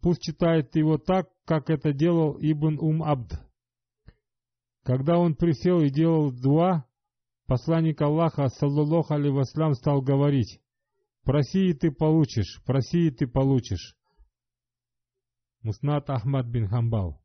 Пусть 0.00 0.22
читает 0.22 0.76
его 0.76 0.96
так, 0.96 1.28
как 1.44 1.68
это 1.68 1.92
делал 1.92 2.36
Ибн 2.38 2.78
Ум-Абд. 2.78 3.32
Когда 4.82 5.18
он 5.18 5.34
присел 5.34 5.80
и 5.80 5.90
делал 5.90 6.32
дуа, 6.32 6.86
посланник 7.50 8.00
Аллаха, 8.00 8.48
саллаллаху 8.48 9.12
алейhi 9.12 9.32
васлям, 9.32 9.74
стал 9.74 10.00
говорить, 10.02 10.60
«Проси 11.24 11.70
и 11.70 11.74
ты 11.74 11.90
получишь, 11.90 12.62
проси 12.64 13.08
и 13.08 13.10
ты 13.10 13.26
получишь». 13.26 13.96
Муснат 15.62 16.08
Ахмад 16.10 16.46
бин 16.46 16.68
Хамбал 16.68 17.20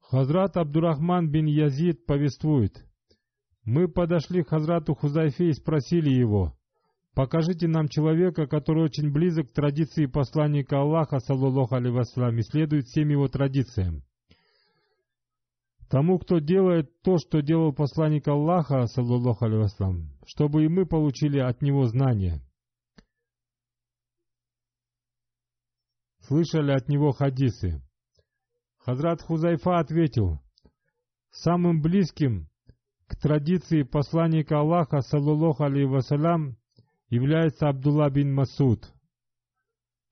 Хазрат 0.00 0.56
Абдурахман 0.56 1.30
бин 1.30 1.46
Язид 1.46 2.04
повествует. 2.04 2.84
Мы 3.62 3.86
подошли 3.86 4.42
к 4.42 4.48
Хазрату 4.48 4.96
Хузайфе 4.96 5.50
и 5.50 5.52
спросили 5.52 6.10
его, 6.10 6.57
«Покажите 7.18 7.66
нам 7.66 7.88
человека, 7.88 8.46
который 8.46 8.84
очень 8.84 9.10
близок 9.10 9.48
к 9.48 9.52
традиции 9.52 10.06
посланника 10.06 10.78
Аллаха, 10.78 11.18
саллаллаху 11.18 11.74
вассалам, 11.92 12.38
и 12.38 12.42
следует 12.42 12.84
всем 12.84 13.08
его 13.08 13.26
традициям». 13.26 14.04
Тому, 15.90 16.20
кто 16.20 16.38
делает 16.38 17.02
то, 17.02 17.18
что 17.18 17.40
делал 17.40 17.72
посланник 17.72 18.28
Аллаха, 18.28 18.86
саллаллаху 18.86 19.48
вассалам, 19.50 20.12
чтобы 20.26 20.64
и 20.64 20.68
мы 20.68 20.86
получили 20.86 21.40
от 21.40 21.60
него 21.60 21.86
знания. 21.86 22.40
Слышали 26.20 26.70
от 26.70 26.88
него 26.88 27.10
хадисы. 27.10 27.82
Хазрат 28.76 29.22
Хузайфа 29.22 29.80
ответил, 29.80 30.38
«Самым 31.32 31.82
близким 31.82 32.48
к 33.08 33.16
традиции 33.16 33.82
посланника 33.82 34.60
Аллаха, 34.60 35.00
саллаллаху 35.00 35.64
вассалям, 35.88 36.56
является 37.08 37.68
Абдулла 37.68 38.10
бин 38.10 38.34
Масуд. 38.34 38.92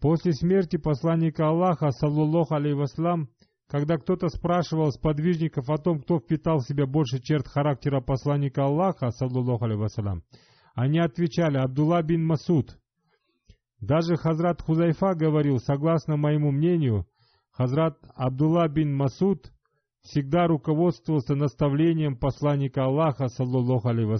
После 0.00 0.32
смерти 0.32 0.76
посланника 0.76 1.48
Аллаха, 1.48 1.90
саллаллаху 1.90 2.54
алейхи 2.54 3.28
когда 3.68 3.96
кто-то 3.96 4.28
спрашивал 4.28 4.92
сподвижников 4.92 5.68
о 5.70 5.78
том, 5.78 6.00
кто 6.00 6.18
впитал 6.18 6.58
в 6.58 6.66
себя 6.66 6.86
больше 6.86 7.18
черт 7.20 7.48
характера 7.48 8.00
посланника 8.00 8.64
Аллаха, 8.64 9.10
саллаллаху 9.10 9.64
алейхи 9.64 10.22
они 10.76 10.98
отвечали 10.98 11.56
«Абдулла 11.56 12.02
бин 12.02 12.24
Масуд». 12.24 12.78
Даже 13.80 14.16
Хазрат 14.16 14.60
Хузайфа 14.60 15.14
говорил, 15.14 15.58
согласно 15.58 16.16
моему 16.16 16.50
мнению, 16.50 17.06
Хазрат 17.50 17.96
Абдулла 18.14 18.68
бин 18.68 18.94
Масуд 18.94 19.50
всегда 20.02 20.46
руководствовался 20.46 21.34
наставлением 21.34 22.16
посланника 22.16 22.84
Аллаха, 22.84 23.28
саллаллаху 23.28 23.88
алейхи 23.88 24.10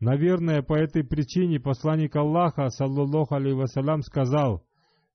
Наверное, 0.00 0.62
по 0.62 0.74
этой 0.74 1.04
причине 1.04 1.58
посланник 1.58 2.14
Аллаха, 2.16 2.68
саллаллаху 2.68 3.34
алейхи 3.34 4.02
сказал, 4.02 4.66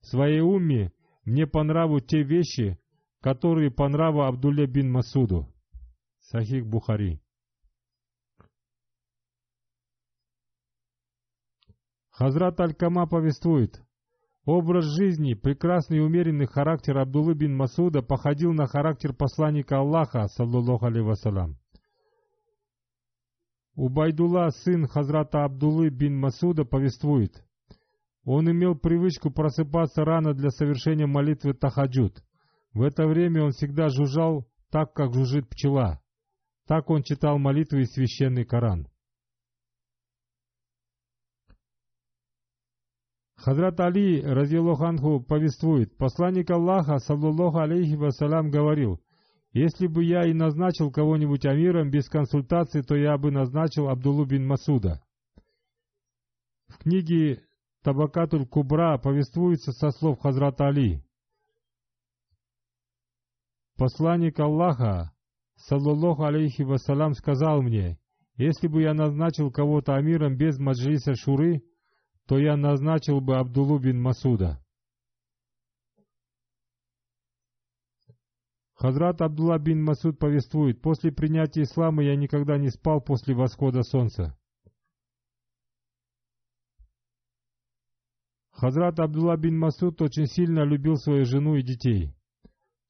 «В 0.01 0.07
своей 0.07 0.41
умме 0.41 0.91
мне 1.23 1.45
по 1.45 1.63
нраву 1.63 1.99
те 1.99 2.23
вещи, 2.23 2.79
которые 3.21 3.69
по 3.69 3.87
нраву 3.87 4.21
Абдулле 4.21 4.65
бин 4.65 4.91
Масуду». 4.91 5.53
Сахих 6.19 6.65
Бухари. 6.65 7.21
Хазрат 12.09 12.59
Аль-Кама 12.59 13.07
повествует, 13.07 13.81
образ 14.45 14.85
жизни, 14.85 15.35
прекрасный 15.35 15.97
и 15.97 16.01
умеренный 16.01 16.45
характер 16.47 16.97
Абдуллы 16.97 17.35
бин 17.35 17.55
Масуда 17.55 18.01
походил 18.01 18.53
на 18.53 18.65
характер 18.65 19.13
посланника 19.13 19.77
Аллаха, 19.77 20.27
саллаллаху 20.27 20.85
алейhi 20.87 21.03
вассалам. 21.03 21.60
Убайдулла, 23.75 24.49
сын 24.49 24.87
Хазрата 24.87 25.43
Абдуллы 25.45 25.89
бин 25.89 26.17
Масуда, 26.19 26.65
повествует, 26.65 27.43
он 28.23 28.49
имел 28.51 28.75
привычку 28.75 29.31
просыпаться 29.31 30.03
рано 30.03 30.33
для 30.33 30.49
совершения 30.49 31.07
молитвы 31.07 31.53
Тахаджуд. 31.53 32.23
В 32.73 32.83
это 32.83 33.07
время 33.07 33.43
он 33.43 33.51
всегда 33.51 33.89
жужжал 33.89 34.47
так, 34.69 34.93
как 34.93 35.13
жужжит 35.13 35.49
пчела. 35.49 36.01
Так 36.67 36.89
он 36.89 37.03
читал 37.03 37.39
молитвы 37.39 37.81
и 37.81 37.85
священный 37.85 38.45
Коран. 38.45 38.87
Хазрат 43.35 43.79
Али, 43.79 44.21
разилоханху, 44.21 45.21
повествует, 45.21 45.97
посланник 45.97 46.51
Аллаха, 46.51 46.99
саллаллаху 46.99 47.57
алейхи 47.57 47.95
вассалям, 47.95 48.51
говорил, 48.51 49.01
«Если 49.53 49.87
бы 49.87 50.03
я 50.03 50.25
и 50.25 50.33
назначил 50.33 50.91
кого-нибудь 50.91 51.45
амиром 51.45 51.91
без 51.91 52.07
консультации, 52.07 52.81
то 52.81 52.95
я 52.95 53.17
бы 53.17 53.31
назначил 53.31 53.89
Абдуллу 53.89 54.25
бин 54.25 54.47
Масуда». 54.47 55.03
В 56.67 56.77
книге 56.77 57.43
Табакатуль 57.83 58.47
Кубра 58.47 58.97
повествуется 58.97 59.71
со 59.71 59.91
слов 59.91 60.19
Хазрата 60.19 60.67
Али. 60.67 61.03
Посланник 63.75 64.39
Аллаха, 64.39 65.11
саллаллаху 65.55 66.23
алейхи 66.23 66.61
вассалям, 66.61 67.13
сказал 67.13 67.61
мне, 67.61 67.99
«Если 68.35 68.67
бы 68.67 68.83
я 68.83 68.93
назначил 68.93 69.51
кого-то 69.51 69.95
амиром 69.95 70.37
без 70.37 70.59
маджлиса 70.59 71.15
шуры, 71.15 71.63
то 72.27 72.37
я 72.37 72.55
назначил 72.55 73.19
бы 73.19 73.37
Абдулу 73.37 73.79
бин 73.79 74.01
Масуда. 74.01 74.63
Хазрат 78.81 79.21
Абдулла 79.21 79.59
бин 79.59 79.83
Масуд 79.83 80.17
повествует, 80.17 80.81
после 80.81 81.11
принятия 81.11 81.61
ислама 81.61 82.03
я 82.03 82.15
никогда 82.15 82.57
не 82.57 82.69
спал 82.69 82.99
после 82.99 83.35
восхода 83.35 83.83
солнца. 83.83 84.35
Хазрат 88.49 88.99
Абдулла 88.99 89.37
бин 89.37 89.55
Масуд 89.59 90.01
очень 90.01 90.25
сильно 90.25 90.63
любил 90.63 90.95
свою 90.95 91.25
жену 91.25 91.57
и 91.57 91.61
детей. 91.61 92.15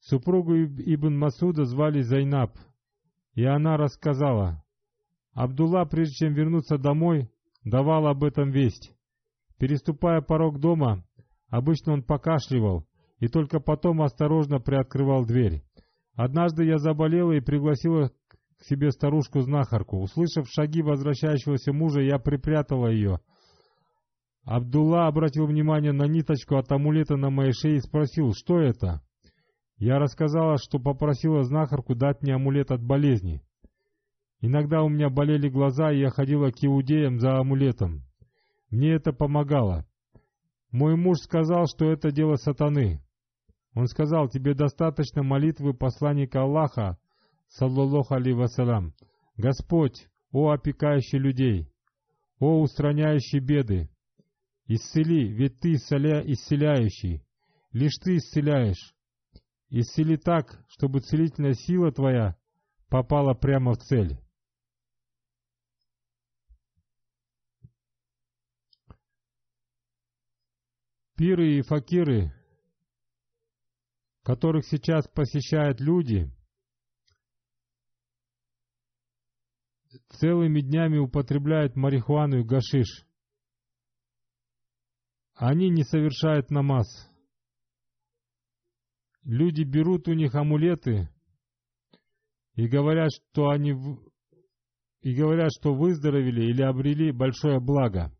Супругу 0.00 0.54
Ибн 0.54 1.18
Масуда 1.18 1.66
звали 1.66 2.00
Зайнаб, 2.00 2.56
и 3.34 3.44
она 3.44 3.76
рассказала. 3.76 4.64
Абдулла, 5.34 5.84
прежде 5.84 6.14
чем 6.24 6.32
вернуться 6.32 6.78
домой, 6.78 7.30
давал 7.64 8.06
об 8.06 8.24
этом 8.24 8.50
весть. 8.50 8.94
Переступая 9.58 10.22
порог 10.22 10.58
дома, 10.58 11.04
обычно 11.48 11.92
он 11.92 12.02
покашливал 12.02 12.86
и 13.18 13.28
только 13.28 13.60
потом 13.60 14.00
осторожно 14.00 14.58
приоткрывал 14.58 15.26
дверь. 15.26 15.62
Однажды 16.14 16.64
я 16.64 16.78
заболела 16.78 17.32
и 17.32 17.40
пригласила 17.40 18.10
к 18.58 18.64
себе 18.64 18.90
старушку-знахарку. 18.90 20.00
Услышав 20.00 20.48
шаги 20.48 20.82
возвращающегося 20.82 21.72
мужа, 21.72 22.00
я 22.00 22.18
припрятала 22.18 22.88
ее. 22.88 23.20
Абдулла 24.44 25.06
обратил 25.06 25.46
внимание 25.46 25.92
на 25.92 26.04
ниточку 26.04 26.56
от 26.56 26.70
амулета 26.70 27.16
на 27.16 27.30
моей 27.30 27.52
шее 27.52 27.76
и 27.76 27.80
спросил, 27.80 28.32
что 28.34 28.58
это? 28.58 29.02
Я 29.76 29.98
рассказала, 29.98 30.58
что 30.58 30.78
попросила 30.78 31.44
знахарку 31.44 31.94
дать 31.94 32.22
мне 32.22 32.34
амулет 32.34 32.70
от 32.70 32.82
болезни. 32.82 33.42
Иногда 34.40 34.82
у 34.82 34.88
меня 34.88 35.08
болели 35.08 35.48
глаза, 35.48 35.92
и 35.92 36.00
я 36.00 36.10
ходила 36.10 36.50
к 36.50 36.56
иудеям 36.62 37.20
за 37.20 37.38
амулетом. 37.38 38.02
Мне 38.70 38.92
это 38.92 39.12
помогало. 39.12 39.86
Мой 40.72 40.96
муж 40.96 41.18
сказал, 41.18 41.66
что 41.66 41.90
это 41.90 42.10
дело 42.10 42.36
сатаны. 42.36 43.00
Он 43.74 43.86
сказал, 43.86 44.28
тебе 44.28 44.54
достаточно 44.54 45.22
молитвы 45.22 45.72
посланника 45.72 46.42
Аллаха, 46.42 46.98
саллаллаху 47.48 48.14
алейhi 48.14 48.34
вассалям. 48.34 48.94
Господь, 49.36 50.08
о 50.30 50.50
опекающий 50.50 51.18
людей, 51.18 51.68
о 52.38 52.60
устраняющий 52.60 53.40
беды, 53.40 53.88
исцели, 54.66 55.28
ведь 55.32 55.58
ты 55.60 55.72
исцеля, 55.72 56.20
исцеляющий, 56.20 57.24
лишь 57.72 57.96
ты 58.02 58.16
исцеляешь. 58.16 58.94
Исцели 59.70 60.16
так, 60.16 60.62
чтобы 60.68 61.00
целительная 61.00 61.54
сила 61.54 61.90
твоя 61.92 62.36
попала 62.88 63.32
прямо 63.32 63.72
в 63.72 63.78
цель. 63.78 64.18
Пиры 71.16 71.56
и 71.58 71.62
факиры, 71.62 72.34
которых 74.22 74.64
сейчас 74.66 75.08
посещают 75.08 75.80
люди, 75.80 76.30
целыми 80.10 80.60
днями 80.60 80.98
употребляют 80.98 81.76
марихуану 81.76 82.40
и 82.40 82.44
гашиш. 82.44 83.04
Они 85.34 85.68
не 85.70 85.82
совершают 85.82 86.50
намаз. 86.50 86.86
Люди 89.24 89.62
берут 89.62 90.08
у 90.08 90.12
них 90.12 90.34
амулеты 90.34 91.08
и 92.54 92.68
говорят, 92.68 93.10
что 93.12 93.48
они 93.48 93.72
и 95.00 95.14
говорят, 95.14 95.50
что 95.58 95.74
выздоровели 95.74 96.44
или 96.50 96.62
обрели 96.62 97.10
большое 97.12 97.60
благо. 97.60 98.12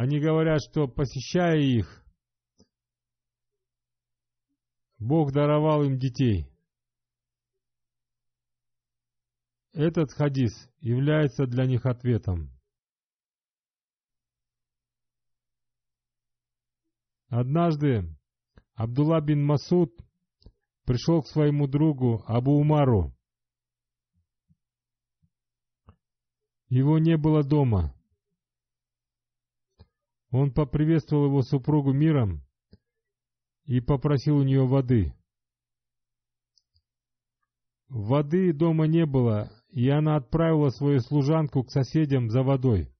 Они 0.00 0.18
говорят, 0.18 0.62
что 0.62 0.88
посещая 0.88 1.58
их, 1.58 2.02
Бог 4.98 5.30
даровал 5.30 5.82
им 5.84 5.98
детей. 5.98 6.50
Этот 9.74 10.10
хадис 10.12 10.52
является 10.78 11.44
для 11.44 11.66
них 11.66 11.84
ответом. 11.84 12.50
Однажды 17.28 18.08
Абдулла 18.72 19.20
бин 19.20 19.44
Масуд 19.44 19.94
пришел 20.86 21.20
к 21.20 21.28
своему 21.28 21.66
другу 21.68 22.24
Абу 22.26 22.52
Умару. 22.52 23.14
Его 26.70 26.98
не 26.98 27.18
было 27.18 27.42
дома. 27.42 27.94
Он 30.30 30.52
поприветствовал 30.52 31.26
его 31.26 31.42
супругу 31.42 31.92
миром 31.92 32.42
и 33.64 33.80
попросил 33.80 34.36
у 34.36 34.42
нее 34.42 34.66
воды. 34.66 35.14
Воды 37.88 38.52
дома 38.52 38.86
не 38.86 39.04
было, 39.06 39.50
и 39.70 39.88
она 39.88 40.16
отправила 40.16 40.68
свою 40.70 41.00
служанку 41.00 41.64
к 41.64 41.70
соседям 41.70 42.30
за 42.30 42.42
водой. 42.42 42.92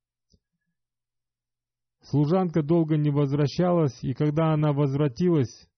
Служанка 2.03 2.63
долго 2.63 2.97
не 2.97 3.11
возвращалась, 3.11 4.03
и 4.03 4.15
когда 4.15 4.53
она 4.53 4.73
возвратилась, 4.73 5.69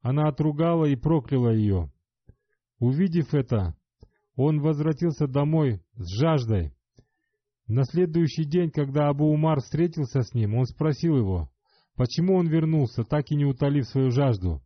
она 0.00 0.28
отругала 0.28 0.86
и 0.86 0.96
прокляла 0.96 1.50
ее. 1.50 1.92
Увидев 2.78 3.34
это, 3.34 3.76
он 4.36 4.60
возвратился 4.60 5.26
домой 5.26 5.82
с 5.94 6.18
жаждой, 6.18 6.74
на 7.66 7.84
следующий 7.84 8.44
день, 8.44 8.70
когда 8.70 9.08
Абу 9.08 9.26
Умар 9.26 9.60
встретился 9.60 10.22
с 10.22 10.34
ним, 10.34 10.54
он 10.54 10.66
спросил 10.66 11.16
его, 11.16 11.50
почему 11.96 12.36
он 12.36 12.46
вернулся, 12.46 13.04
так 13.04 13.30
и 13.30 13.36
не 13.36 13.44
утолив 13.44 13.86
свою 13.86 14.10
жажду. 14.10 14.62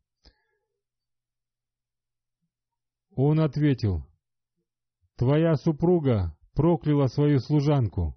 Он 3.14 3.40
ответил, 3.40 4.04
«Твоя 5.16 5.54
супруга 5.56 6.36
прокляла 6.54 7.06
свою 7.06 7.38
служанку. 7.38 8.14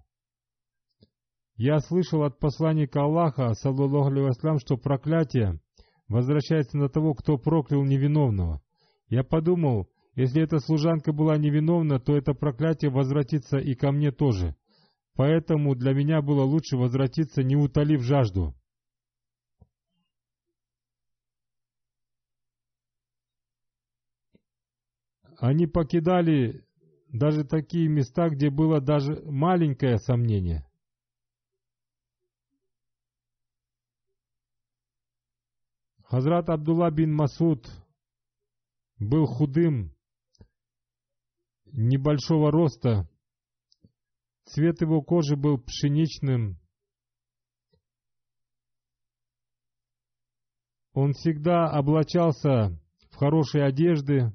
Я 1.56 1.78
слышал 1.78 2.24
от 2.24 2.40
посланника 2.40 3.02
Аллаха, 3.02 3.54
саллаллаху 3.54 4.10
алейhi 4.10 4.58
что 4.58 4.76
проклятие 4.76 5.60
возвращается 6.08 6.76
на 6.76 6.88
того, 6.88 7.14
кто 7.14 7.38
проклял 7.38 7.84
невиновного. 7.84 8.60
Я 9.08 9.22
подумал, 9.22 9.88
если 10.14 10.42
эта 10.42 10.58
служанка 10.58 11.12
была 11.12 11.36
невиновна, 11.36 12.00
то 12.00 12.16
это 12.16 12.34
проклятие 12.34 12.90
возвратится 12.90 13.58
и 13.58 13.74
ко 13.74 13.92
мне 13.92 14.10
тоже. 14.10 14.56
Поэтому 15.14 15.74
для 15.74 15.92
меня 15.92 16.22
было 16.22 16.42
лучше 16.42 16.76
возвратиться, 16.76 17.42
не 17.42 17.56
утолив 17.56 18.02
жажду. 18.02 18.54
Они 25.38 25.66
покидали 25.66 26.64
даже 27.08 27.44
такие 27.44 27.88
места, 27.88 28.30
где 28.30 28.48
было 28.48 28.80
даже 28.80 29.20
маленькое 29.24 29.98
сомнение. 29.98 30.64
Хазрат 36.04 36.48
Абдулла 36.48 36.90
бин 36.90 37.12
Масуд 37.14 37.66
был 38.98 39.26
худым, 39.26 39.94
небольшого 41.72 42.50
роста, 42.50 43.08
цвет 44.44 44.80
его 44.80 45.02
кожи 45.02 45.36
был 45.36 45.58
пшеничным. 45.58 46.58
Он 50.94 51.12
всегда 51.12 51.70
облачался 51.70 52.78
в 53.10 53.16
хорошие 53.16 53.64
одежды, 53.64 54.34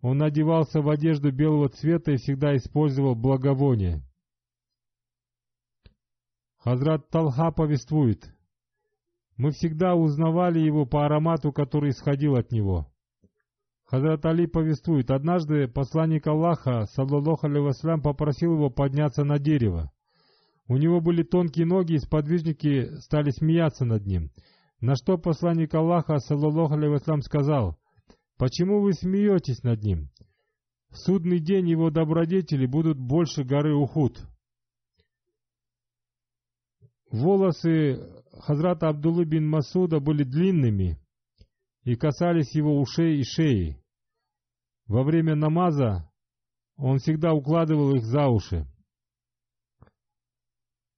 он 0.00 0.22
одевался 0.22 0.80
в 0.80 0.88
одежду 0.88 1.32
белого 1.32 1.68
цвета 1.68 2.12
и 2.12 2.16
всегда 2.16 2.56
использовал 2.56 3.14
благовоние. 3.14 4.02
Хазрат 6.58 7.08
Талха 7.10 7.50
повествует, 7.52 8.34
«Мы 9.36 9.50
всегда 9.52 9.94
узнавали 9.94 10.58
его 10.60 10.86
по 10.86 11.04
аромату, 11.04 11.52
который 11.52 11.90
исходил 11.90 12.36
от 12.36 12.52
него». 12.52 12.93
Хазрат 13.86 14.24
Али 14.24 14.46
повествует, 14.46 15.10
однажды 15.10 15.68
посланник 15.68 16.26
Аллаха, 16.26 16.86
саллаллаху 16.86 17.46
алейhi 17.46 18.00
попросил 18.00 18.54
его 18.54 18.70
подняться 18.70 19.24
на 19.24 19.38
дерево. 19.38 19.92
У 20.68 20.78
него 20.78 21.00
были 21.00 21.22
тонкие 21.22 21.66
ноги, 21.66 21.94
и 21.94 21.98
сподвижники 21.98 22.96
стали 23.00 23.30
смеяться 23.30 23.84
над 23.84 24.06
ним. 24.06 24.30
На 24.80 24.96
что 24.96 25.18
посланник 25.18 25.74
Аллаха, 25.74 26.18
саллаллаху 26.18 26.74
алейhi 26.74 27.20
сказал, 27.20 27.78
Почему 28.38 28.80
вы 28.80 28.94
смеетесь 28.94 29.62
над 29.62 29.82
ним? 29.82 30.10
В 30.90 30.96
судный 30.96 31.38
день 31.38 31.68
его 31.68 31.90
добродетели 31.90 32.66
будут 32.66 32.98
больше 32.98 33.44
горы 33.44 33.74
Ухуд. 33.74 34.18
Волосы 37.10 38.00
Хазрата 38.32 38.88
Абдуллы 38.88 39.24
бин 39.24 39.48
Масуда 39.48 40.00
были 40.00 40.24
длинными 40.24 40.98
и 41.84 41.96
касались 41.96 42.54
его 42.54 42.80
ушей 42.80 43.20
и 43.20 43.24
шеи. 43.24 43.80
Во 44.86 45.02
время 45.02 45.34
намаза 45.34 46.10
он 46.76 46.98
всегда 46.98 47.32
укладывал 47.32 47.94
их 47.94 48.04
за 48.04 48.28
уши. 48.28 48.66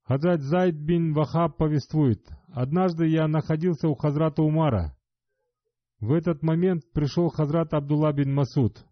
Хазрат 0.04 0.40
Зайд 0.40 0.76
бин 0.76 1.12
Вахаб 1.12 1.56
повествует, 1.56 2.24
«Однажды 2.48 3.08
я 3.08 3.26
находился 3.26 3.88
у 3.88 3.94
Хазрата 3.94 4.42
Умара. 4.42 4.96
В 5.98 6.12
этот 6.12 6.42
момент 6.42 6.82
пришел 6.92 7.28
Хазрат 7.28 7.74
Абдулла 7.74 8.12
бин 8.12 8.32
Масуд. 8.32 8.86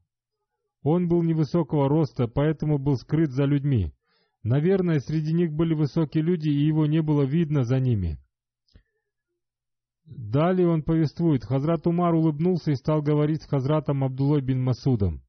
Он 0.83 1.09
был 1.09 1.23
невысокого 1.23 1.89
роста, 1.89 2.27
поэтому 2.27 2.79
был 2.79 2.97
скрыт 2.97 3.31
за 3.31 3.45
людьми. 3.45 3.95
Наверное, 4.43 4.99
среди 4.99 5.33
них 5.33 5.53
были 5.53 5.75
высокие 5.75 6.23
люди, 6.23 6.49
и 6.49 6.67
его 6.67 6.87
не 6.87 7.01
было 7.01 7.23
видно 7.23 7.65
за 7.65 7.79
ними. 7.79 8.19
Далее 10.07 10.69
он 10.69 10.83
повествует, 10.83 11.45
Хазрат 11.45 11.87
Умар 11.87 12.15
улыбнулся 12.15 12.73
и 12.73 12.77
стал 12.77 13.03
говорить 13.03 13.43
с 13.43 13.49
Хазратом 13.49 14.05
Абдуллой 14.05 14.43
бин 14.43 14.63
Масудом. 14.63 15.23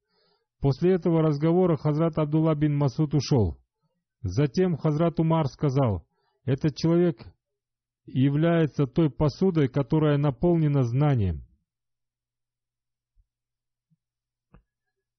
После 0.59 0.93
этого 0.93 1.21
разговора 1.21 1.77
Хазрат 1.77 2.17
Абдулла 2.17 2.55
бин 2.55 2.75
Масуд 2.75 3.13
ушел. 3.13 3.57
Затем 4.21 4.77
Хазрат 4.77 5.19
Умар 5.19 5.47
сказал, 5.47 6.05
«Этот 6.43 6.75
человек 6.75 7.17
является 8.05 8.85
той 8.85 9.09
посудой, 9.09 9.67
которая 9.67 10.17
наполнена 10.17 10.83
знанием. 10.83 11.45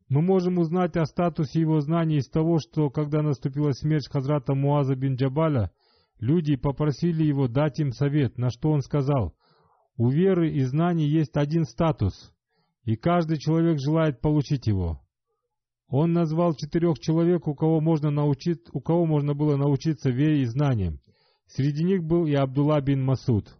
Мы 0.08 0.22
можем 0.22 0.58
узнать 0.58 0.96
о 0.96 1.04
статусе 1.04 1.60
его 1.60 1.80
знаний 1.80 2.18
из 2.18 2.28
того, 2.28 2.58
что, 2.58 2.90
когда 2.90 3.22
наступила 3.22 3.72
смерть 3.72 4.08
Хазрата 4.08 4.54
Муаза 4.54 4.94
бин 4.94 5.16
Джабаля, 5.16 5.72
люди 6.20 6.54
попросили 6.56 7.24
его 7.24 7.48
дать 7.48 7.80
им 7.80 7.90
совет, 7.90 8.38
на 8.38 8.50
что 8.50 8.70
он 8.70 8.82
сказал, 8.82 9.34
«У 9.96 10.08
веры 10.10 10.50
и 10.50 10.62
знаний 10.64 11.06
есть 11.06 11.36
один 11.36 11.64
статус, 11.64 12.32
и 12.84 12.96
каждый 12.96 13.38
человек 13.38 13.78
желает 13.78 14.20
получить 14.20 14.66
его». 14.66 15.02
Он 15.88 16.12
назвал 16.12 16.54
четырех 16.54 16.98
человек, 16.98 17.46
у 17.46 17.54
кого 17.54 17.80
можно, 17.80 18.10
научить, 18.10 18.60
у 18.72 18.80
кого 18.80 19.06
можно 19.06 19.34
было 19.34 19.56
научиться 19.56 20.10
вере 20.10 20.42
и 20.42 20.46
знаниям. 20.46 21.00
Среди 21.46 21.84
них 21.84 22.02
был 22.02 22.26
и 22.26 22.34
Абдулла 22.34 22.80
бин 22.80 23.04
Масуд. 23.04 23.56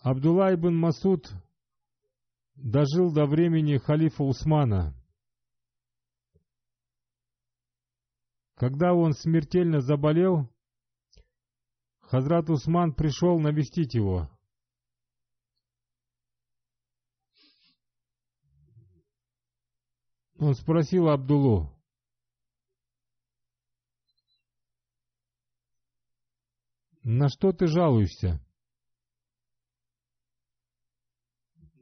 Абдулла 0.00 0.54
ибн 0.54 0.76
Масуд 0.76 1.28
дожил 2.54 3.12
до 3.12 3.26
времени 3.26 3.76
халифа 3.76 4.22
Усмана. 4.22 4.94
Когда 8.54 8.94
он 8.94 9.14
смертельно 9.14 9.80
заболел, 9.80 10.48
Хазрат 12.08 12.48
Усман 12.50 12.94
пришел 12.94 13.40
навестить 13.40 13.94
его. 13.94 14.30
Он 20.38 20.54
спросил 20.54 21.08
Абдулу, 21.08 21.72
«На 27.02 27.28
что 27.28 27.52
ты 27.52 27.66
жалуешься?» 27.66 28.40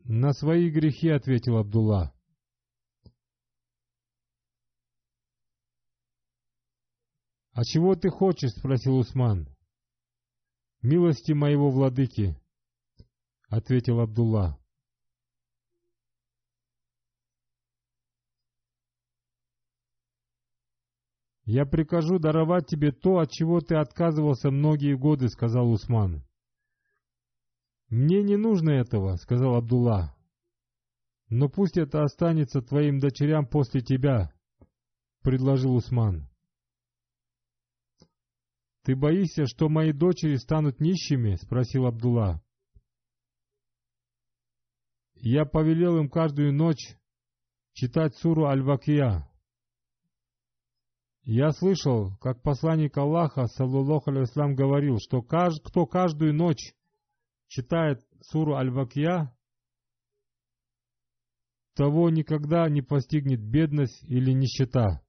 «На 0.05 0.33
свои 0.33 0.71
грехи»,— 0.71 1.09
ответил 1.11 1.57
Абдулла. 1.57 2.15
«А 7.53 7.65
чего 7.65 7.95
ты 7.95 8.11
хочешь?»— 8.11 8.51
спросил 8.59 8.97
Усман. 8.97 9.55
«Милости 10.85 11.33
моего 11.33 11.71
владыки»,— 11.71 12.37
ответил 13.49 14.01
Абдулла. 14.01 14.59
«Я 21.47 21.65
прикажу 21.65 22.19
даровать 22.19 22.67
тебе 22.67 22.93
то, 22.93 23.21
от 23.21 23.31
чего 23.31 23.63
ты 23.63 23.77
отказывался 23.77 24.51
многие 24.51 24.95
годы»,— 24.95 25.29
сказал 25.31 25.71
Усман. 25.71 26.23
«Мне 27.89 28.23
не 28.23 28.37
нужно 28.37 28.69
этого»,— 28.69 29.17
сказал 29.23 29.55
Абдулла. 29.55 30.15
«Но 31.31 31.49
пусть 31.49 31.79
это 31.79 32.03
останется 32.03 32.61
твоим 32.61 32.99
дочерям 32.99 33.47
после 33.47 33.81
тебя»,— 33.81 34.35
предложил 35.23 35.77
Усман. 35.77 36.29
«Ты 38.85 38.95
боишься, 38.95 39.47
что 39.47 39.71
мои 39.71 39.93
дочери 39.93 40.37
станут 40.37 40.79
нищими?»— 40.79 41.37
спросил 41.43 41.87
Абдулла. 41.87 42.43
«Я 45.15 45.47
повелел 45.47 45.97
им 45.97 46.11
каждую 46.11 46.53
ночь 46.53 46.95
читать 47.73 48.15
суру 48.17 48.45
Аль-Вакия». 48.45 49.27
Я 51.23 51.53
слышал, 51.53 52.15
как 52.19 52.43
посланник 52.43 52.99
Аллаха, 52.99 53.47
саллаллаху 53.47 54.11
алейhi 54.11 54.55
говорил, 54.55 54.99
что 54.99 55.23
кто 55.23 55.87
каждую 55.87 56.35
ночь 56.35 56.75
читает 57.49 58.07
суру 58.21 58.57
Аль-Вакья, 58.57 59.35
того 61.75 62.11
никогда 62.11 62.69
не 62.69 62.83
постигнет 62.83 63.41
бедность 63.41 64.05
или 64.05 64.33
нищета. 64.33 65.04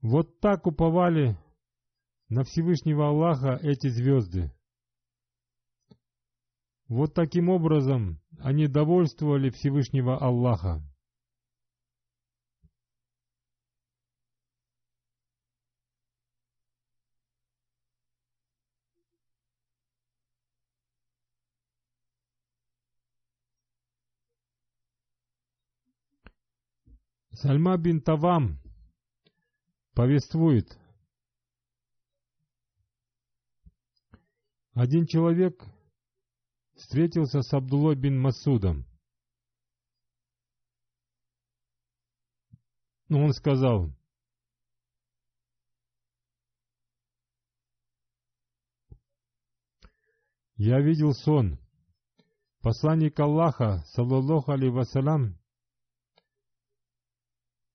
Вот 0.00 0.38
так 0.38 0.66
уповали 0.66 1.36
на 2.28 2.44
Всевышнего 2.44 3.08
Аллаха 3.08 3.58
эти 3.60 3.88
звезды. 3.88 4.52
Вот 6.86 7.14
таким 7.14 7.48
образом 7.48 8.20
они 8.38 8.68
довольствовали 8.68 9.50
Всевышнего 9.50 10.16
Аллаха. 10.16 10.82
Сальма 27.32 27.76
бин 27.76 28.00
Тавам 28.00 28.60
повествует, 29.98 30.78
один 34.72 35.06
человек 35.06 35.60
встретился 36.76 37.42
с 37.42 37.52
Абдуллой 37.52 37.96
бин 37.96 38.16
Масудом. 38.16 38.86
Но 43.08 43.24
он 43.24 43.32
сказал, 43.32 43.90
«Я 50.54 50.80
видел 50.80 51.12
сон. 51.12 51.58
Посланник 52.60 53.18
Аллаха, 53.18 53.82
саллаллаху 53.86 54.52
алейhi 54.52 54.70
вассалям, 54.70 55.36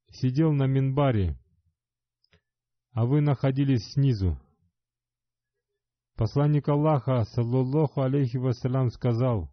сидел 0.10 0.54
на 0.54 0.68
минбаре, 0.68 1.38
а 2.94 3.06
вы 3.06 3.22
находились 3.22 3.94
снизу. 3.94 4.40
Посланник 6.16 6.70
Аллаха, 6.70 7.24
саллаллаху 7.26 8.02
алейхи 8.02 8.38
вассалям, 8.38 8.90
сказал, 8.92 9.52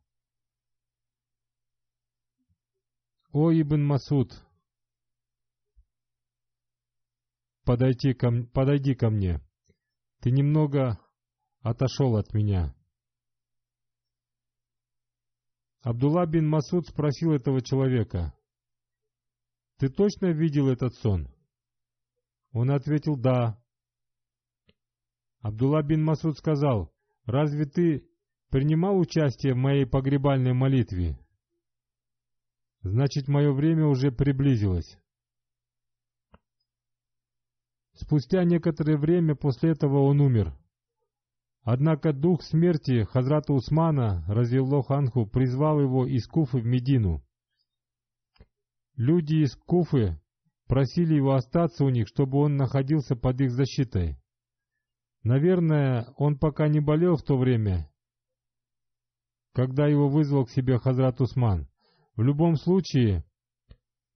«О, 3.32 3.50
Ибн 3.50 3.82
Масуд, 3.82 4.30
подойди 7.64 8.12
ко, 8.12 8.30
подойди 8.52 8.94
ко 8.94 9.08
мне, 9.08 9.40
ты 10.20 10.30
немного 10.30 10.98
отошел 11.60 12.16
от 12.16 12.34
меня». 12.34 12.74
Абдулла 15.82 16.26
бин 16.26 16.46
Масуд 16.46 16.86
спросил 16.88 17.32
этого 17.32 17.62
человека, 17.62 18.34
«Ты 19.78 19.88
точно 19.88 20.26
видел 20.26 20.68
этот 20.68 20.94
сон?» 20.96 21.26
Он 22.52 22.70
ответил 22.70 23.16
«Да». 23.16 23.62
Абдулла 25.40 25.82
бин 25.82 26.04
Масуд 26.04 26.36
сказал, 26.36 26.92
«Разве 27.24 27.64
ты 27.64 28.08
принимал 28.50 28.98
участие 28.98 29.54
в 29.54 29.56
моей 29.56 29.86
погребальной 29.86 30.52
молитве?» 30.52 31.18
«Значит, 32.82 33.28
мое 33.28 33.52
время 33.52 33.86
уже 33.86 34.10
приблизилось». 34.10 34.98
Спустя 37.92 38.44
некоторое 38.44 38.96
время 38.96 39.34
после 39.34 39.72
этого 39.72 40.02
он 40.02 40.20
умер. 40.20 40.56
Однако 41.62 42.14
дух 42.14 42.42
смерти 42.42 43.04
Хазрата 43.04 43.52
Усмана, 43.52 44.24
разъяллоху 44.26 44.94
анху, 44.94 45.26
призвал 45.26 45.80
его 45.80 46.06
из 46.06 46.26
Куфы 46.26 46.58
в 46.58 46.64
Медину. 46.64 47.22
Люди 48.96 49.44
из 49.44 49.54
Куфы 49.54 50.18
просили 50.70 51.16
его 51.16 51.34
остаться 51.34 51.84
у 51.84 51.88
них, 51.88 52.06
чтобы 52.06 52.38
он 52.38 52.54
находился 52.54 53.16
под 53.16 53.40
их 53.40 53.50
защитой. 53.50 54.16
Наверное, 55.24 56.06
он 56.16 56.38
пока 56.38 56.68
не 56.68 56.78
болел 56.78 57.16
в 57.16 57.24
то 57.24 57.36
время, 57.36 57.90
когда 59.52 59.88
его 59.88 60.08
вызвал 60.08 60.46
к 60.46 60.50
себе 60.50 60.78
Хазрат 60.78 61.20
Усман. 61.20 61.66
В 62.14 62.22
любом 62.22 62.54
случае, 62.54 63.24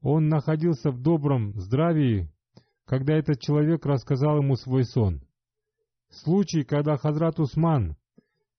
он 0.01 0.29
находился 0.29 0.93
в 0.93 1.03
добром 1.03 1.59
здравии, 1.59 2.33
когда 2.85 3.17
этот 3.17 3.41
человек 3.41 3.85
рассказал 3.85 4.39
ему 4.39 4.55
свой 4.55 4.85
сон. 4.85 5.27
Случай, 6.09 6.63
когда 6.63 6.97
Хазрат 6.97 7.41
Усман 7.41 7.97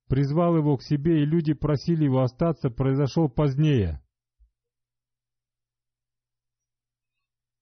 призвал 0.09 0.57
его 0.57 0.75
к 0.75 0.83
себе 0.83 1.21
и 1.21 1.25
люди 1.25 1.53
просили 1.53 2.03
его 2.03 2.23
остаться, 2.23 2.69
произошел 2.69 3.29
позднее. 3.29 4.01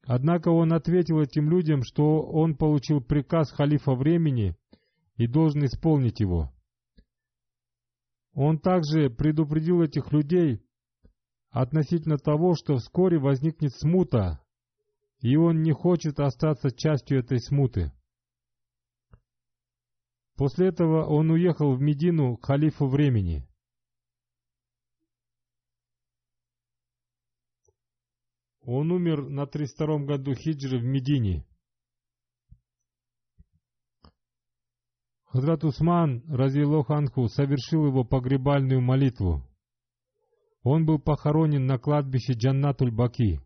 Однако 0.06 0.50
он 0.50 0.74
ответил 0.74 1.22
этим 1.22 1.50
людям, 1.50 1.84
что 1.84 2.22
он 2.22 2.56
получил 2.56 3.02
приказ 3.02 3.52
халифа 3.52 3.94
времени 3.94 4.56
и 5.16 5.28
должен 5.28 5.66
исполнить 5.66 6.20
его. 6.20 6.52
Он 8.34 8.60
также 8.60 9.10
предупредил 9.10 9.82
этих 9.82 10.12
людей 10.12 10.62
относительно 11.50 12.18
того, 12.18 12.56
что 12.56 12.78
вскоре 12.78 13.20
возникнет 13.20 13.72
смута, 13.74 14.42
и 15.22 15.38
он 15.38 15.62
не 15.62 15.72
хочет 15.72 16.20
остаться 16.20 16.72
частью 16.72 17.20
этой 17.20 17.40
смуты. 17.40 17.94
После 20.36 20.68
этого 20.68 21.06
он 21.06 21.30
уехал 21.30 21.76
в 21.76 21.82
Медину 21.82 22.36
к 22.38 22.46
халифу 22.46 22.88
времени. 22.88 23.48
Он 28.66 28.92
умер 28.92 29.28
на 29.28 29.46
32 29.46 30.06
году 30.06 30.34
хиджры 30.34 30.80
в 30.80 30.84
Медине. 30.84 31.46
Хазрат 35.26 35.64
Усман, 35.64 36.24
разъелох 36.30 36.90
Анху, 36.92 37.28
совершил 37.28 37.88
его 37.88 38.06
погребальную 38.06 38.82
молитву. 38.82 39.44
Он 40.62 40.86
был 40.86 41.00
похоронен 41.00 41.66
на 41.66 41.78
кладбище 41.78 42.34
Джаннатуль-Баки. 42.34 43.42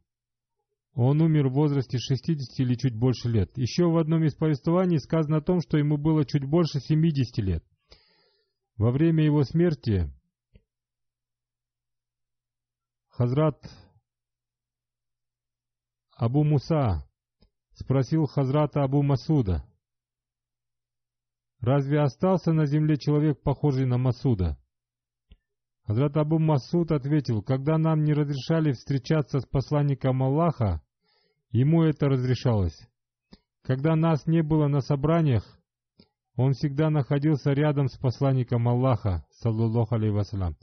Он 0.94 1.22
умер 1.22 1.48
в 1.48 1.54
возрасте 1.54 1.98
60 1.98 2.60
или 2.60 2.76
чуть 2.76 2.96
больше 2.96 3.30
лет. 3.30 3.58
Еще 3.58 3.86
в 3.86 3.98
одном 3.98 4.24
из 4.24 4.36
повествований 4.36 5.00
сказано 5.00 5.38
о 5.38 5.42
том, 5.42 5.62
что 5.62 5.78
ему 5.78 5.98
было 5.98 6.26
чуть 6.26 6.44
больше 6.46 6.80
70 6.80 7.38
лет. 7.40 7.64
Во 8.76 8.92
время 8.92 9.24
его 9.24 9.44
смерти 9.44 10.12
Хазрат 13.10 13.64
Абу 16.18 16.44
Муса 16.44 17.08
спросил 17.74 18.26
Хазрата 18.26 18.82
Абу 18.82 19.04
Масуда, 19.04 19.64
«Разве 21.60 22.02
остался 22.02 22.54
на 22.54 22.66
земле 22.66 22.98
человек, 22.98 23.44
похожий 23.44 23.86
на 23.86 24.00
Масуда?» 24.00 24.58
Хазрат 25.84 26.18
Абу 26.18 26.40
Масуд 26.40 26.92
ответил, 26.92 27.44
«Когда 27.44 27.78
нам 27.78 28.04
не 28.04 28.14
разрешали 28.14 28.72
встречаться 28.72 29.40
с 29.40 29.46
посланником 29.46 30.24
Аллаха, 30.24 30.82
ему 31.52 31.84
это 31.84 32.08
разрешалось. 32.08 32.80
Когда 33.62 33.96
нас 33.96 34.26
не 34.26 34.42
было 34.42 34.68
на 34.68 34.82
собраниях, 34.82 35.44
он 36.36 36.54
всегда 36.54 36.90
находился 36.90 37.54
рядом 37.54 37.90
с 37.90 37.98
посланником 38.00 38.68
Аллаха, 38.68 39.24
саллаллаху 39.30 39.98
вассалям. 40.12 40.56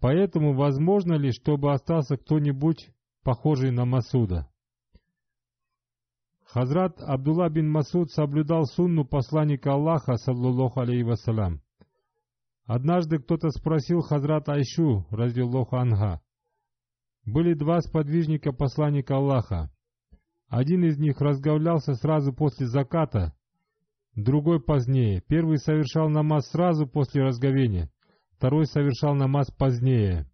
Поэтому 0.00 0.54
возможно 0.54 1.12
ли, 1.12 1.30
чтобы 1.30 1.72
остался 1.72 2.16
кто-нибудь 2.16 2.88
похожий 3.22 3.70
на 3.70 3.84
Масуда?» 3.84 4.48
Хазрат 6.52 7.00
Абдулла 7.00 7.48
бин 7.48 7.70
Масуд 7.70 8.10
соблюдал 8.10 8.66
сунну 8.66 9.06
посланника 9.06 9.72
Аллаха, 9.72 10.16
саллаллаху 10.16 10.80
алейhi 10.80 11.02
вассалям. 11.02 11.62
Однажды 12.66 13.18
кто-то 13.18 13.48
спросил 13.48 14.02
Хазрат 14.02 14.50
Айшу, 14.50 15.06
раздиллаху 15.10 15.76
анха. 15.76 16.20
Были 17.24 17.54
два 17.54 17.80
сподвижника 17.80 18.52
посланника 18.52 19.16
Аллаха. 19.16 19.70
Один 20.48 20.84
из 20.84 20.98
них 20.98 21.22
разговлялся 21.22 21.94
сразу 21.94 22.34
после 22.34 22.66
заката, 22.66 23.32
другой 24.14 24.62
позднее. 24.62 25.22
Первый 25.26 25.56
совершал 25.56 26.10
намаз 26.10 26.50
сразу 26.50 26.86
после 26.86 27.22
разговения, 27.22 27.90
второй 28.36 28.66
совершал 28.66 29.14
намаз 29.14 29.50
позднее. 29.52 30.30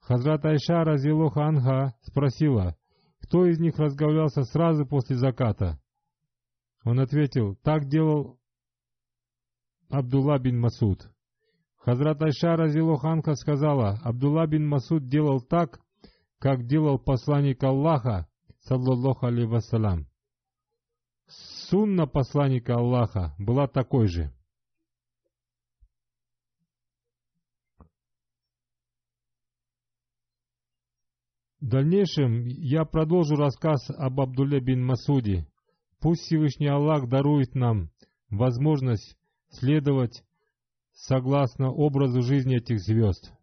Хазрат 0.00 0.44
Айша, 0.44 0.82
раздиллаху 0.82 1.40
анха, 1.40 1.94
спросила, 2.02 2.76
кто 3.34 3.46
из 3.46 3.58
них 3.58 3.80
разговлялся 3.80 4.44
сразу 4.44 4.86
после 4.86 5.16
заката? 5.16 5.76
Он 6.84 7.00
ответил, 7.00 7.56
так 7.64 7.88
делал 7.88 8.38
Абдулла 9.90 10.38
бин 10.38 10.60
Масуд. 10.60 11.10
Хазрат 11.78 12.22
Айша 12.22 12.54
Разилоханка 12.54 13.34
сказала, 13.34 13.98
Абдулла 14.04 14.46
бин 14.46 14.68
Масуд 14.68 15.08
делал 15.08 15.40
так, 15.40 15.80
как 16.38 16.64
делал 16.68 17.00
посланник 17.00 17.60
Аллаха, 17.64 18.28
саллаллаху 18.60 19.26
алейhi 19.26 19.48
вассалям. 19.48 20.06
Сунна 21.26 22.06
посланника 22.06 22.76
Аллаха 22.76 23.34
была 23.38 23.66
такой 23.66 24.06
же. 24.06 24.32
В 31.63 31.67
дальнейшем 31.67 32.45
я 32.45 32.85
продолжу 32.85 33.35
рассказ 33.35 33.89
об 33.89 34.21
Абдулле 34.21 34.59
бин 34.61 34.85
Масуде. 34.85 35.45
Пусть 35.99 36.21
Всевышний 36.21 36.67
Аллах 36.67 37.09
дарует 37.09 37.53
нам 37.55 37.89
возможность 38.29 39.17
следовать 39.49 40.23
согласно 40.93 41.71
образу 41.71 42.21
жизни 42.21 42.57
этих 42.57 42.79
звезд. 42.79 43.33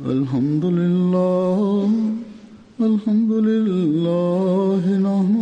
الحمد 0.00 0.64
لله 0.64 1.90
الحمد 2.80 3.32
لله 3.48 4.82
نحمده 5.08 5.41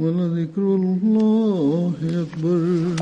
ولذكر 0.00 0.62
الله 0.76 1.92
أكبر 2.02 2.96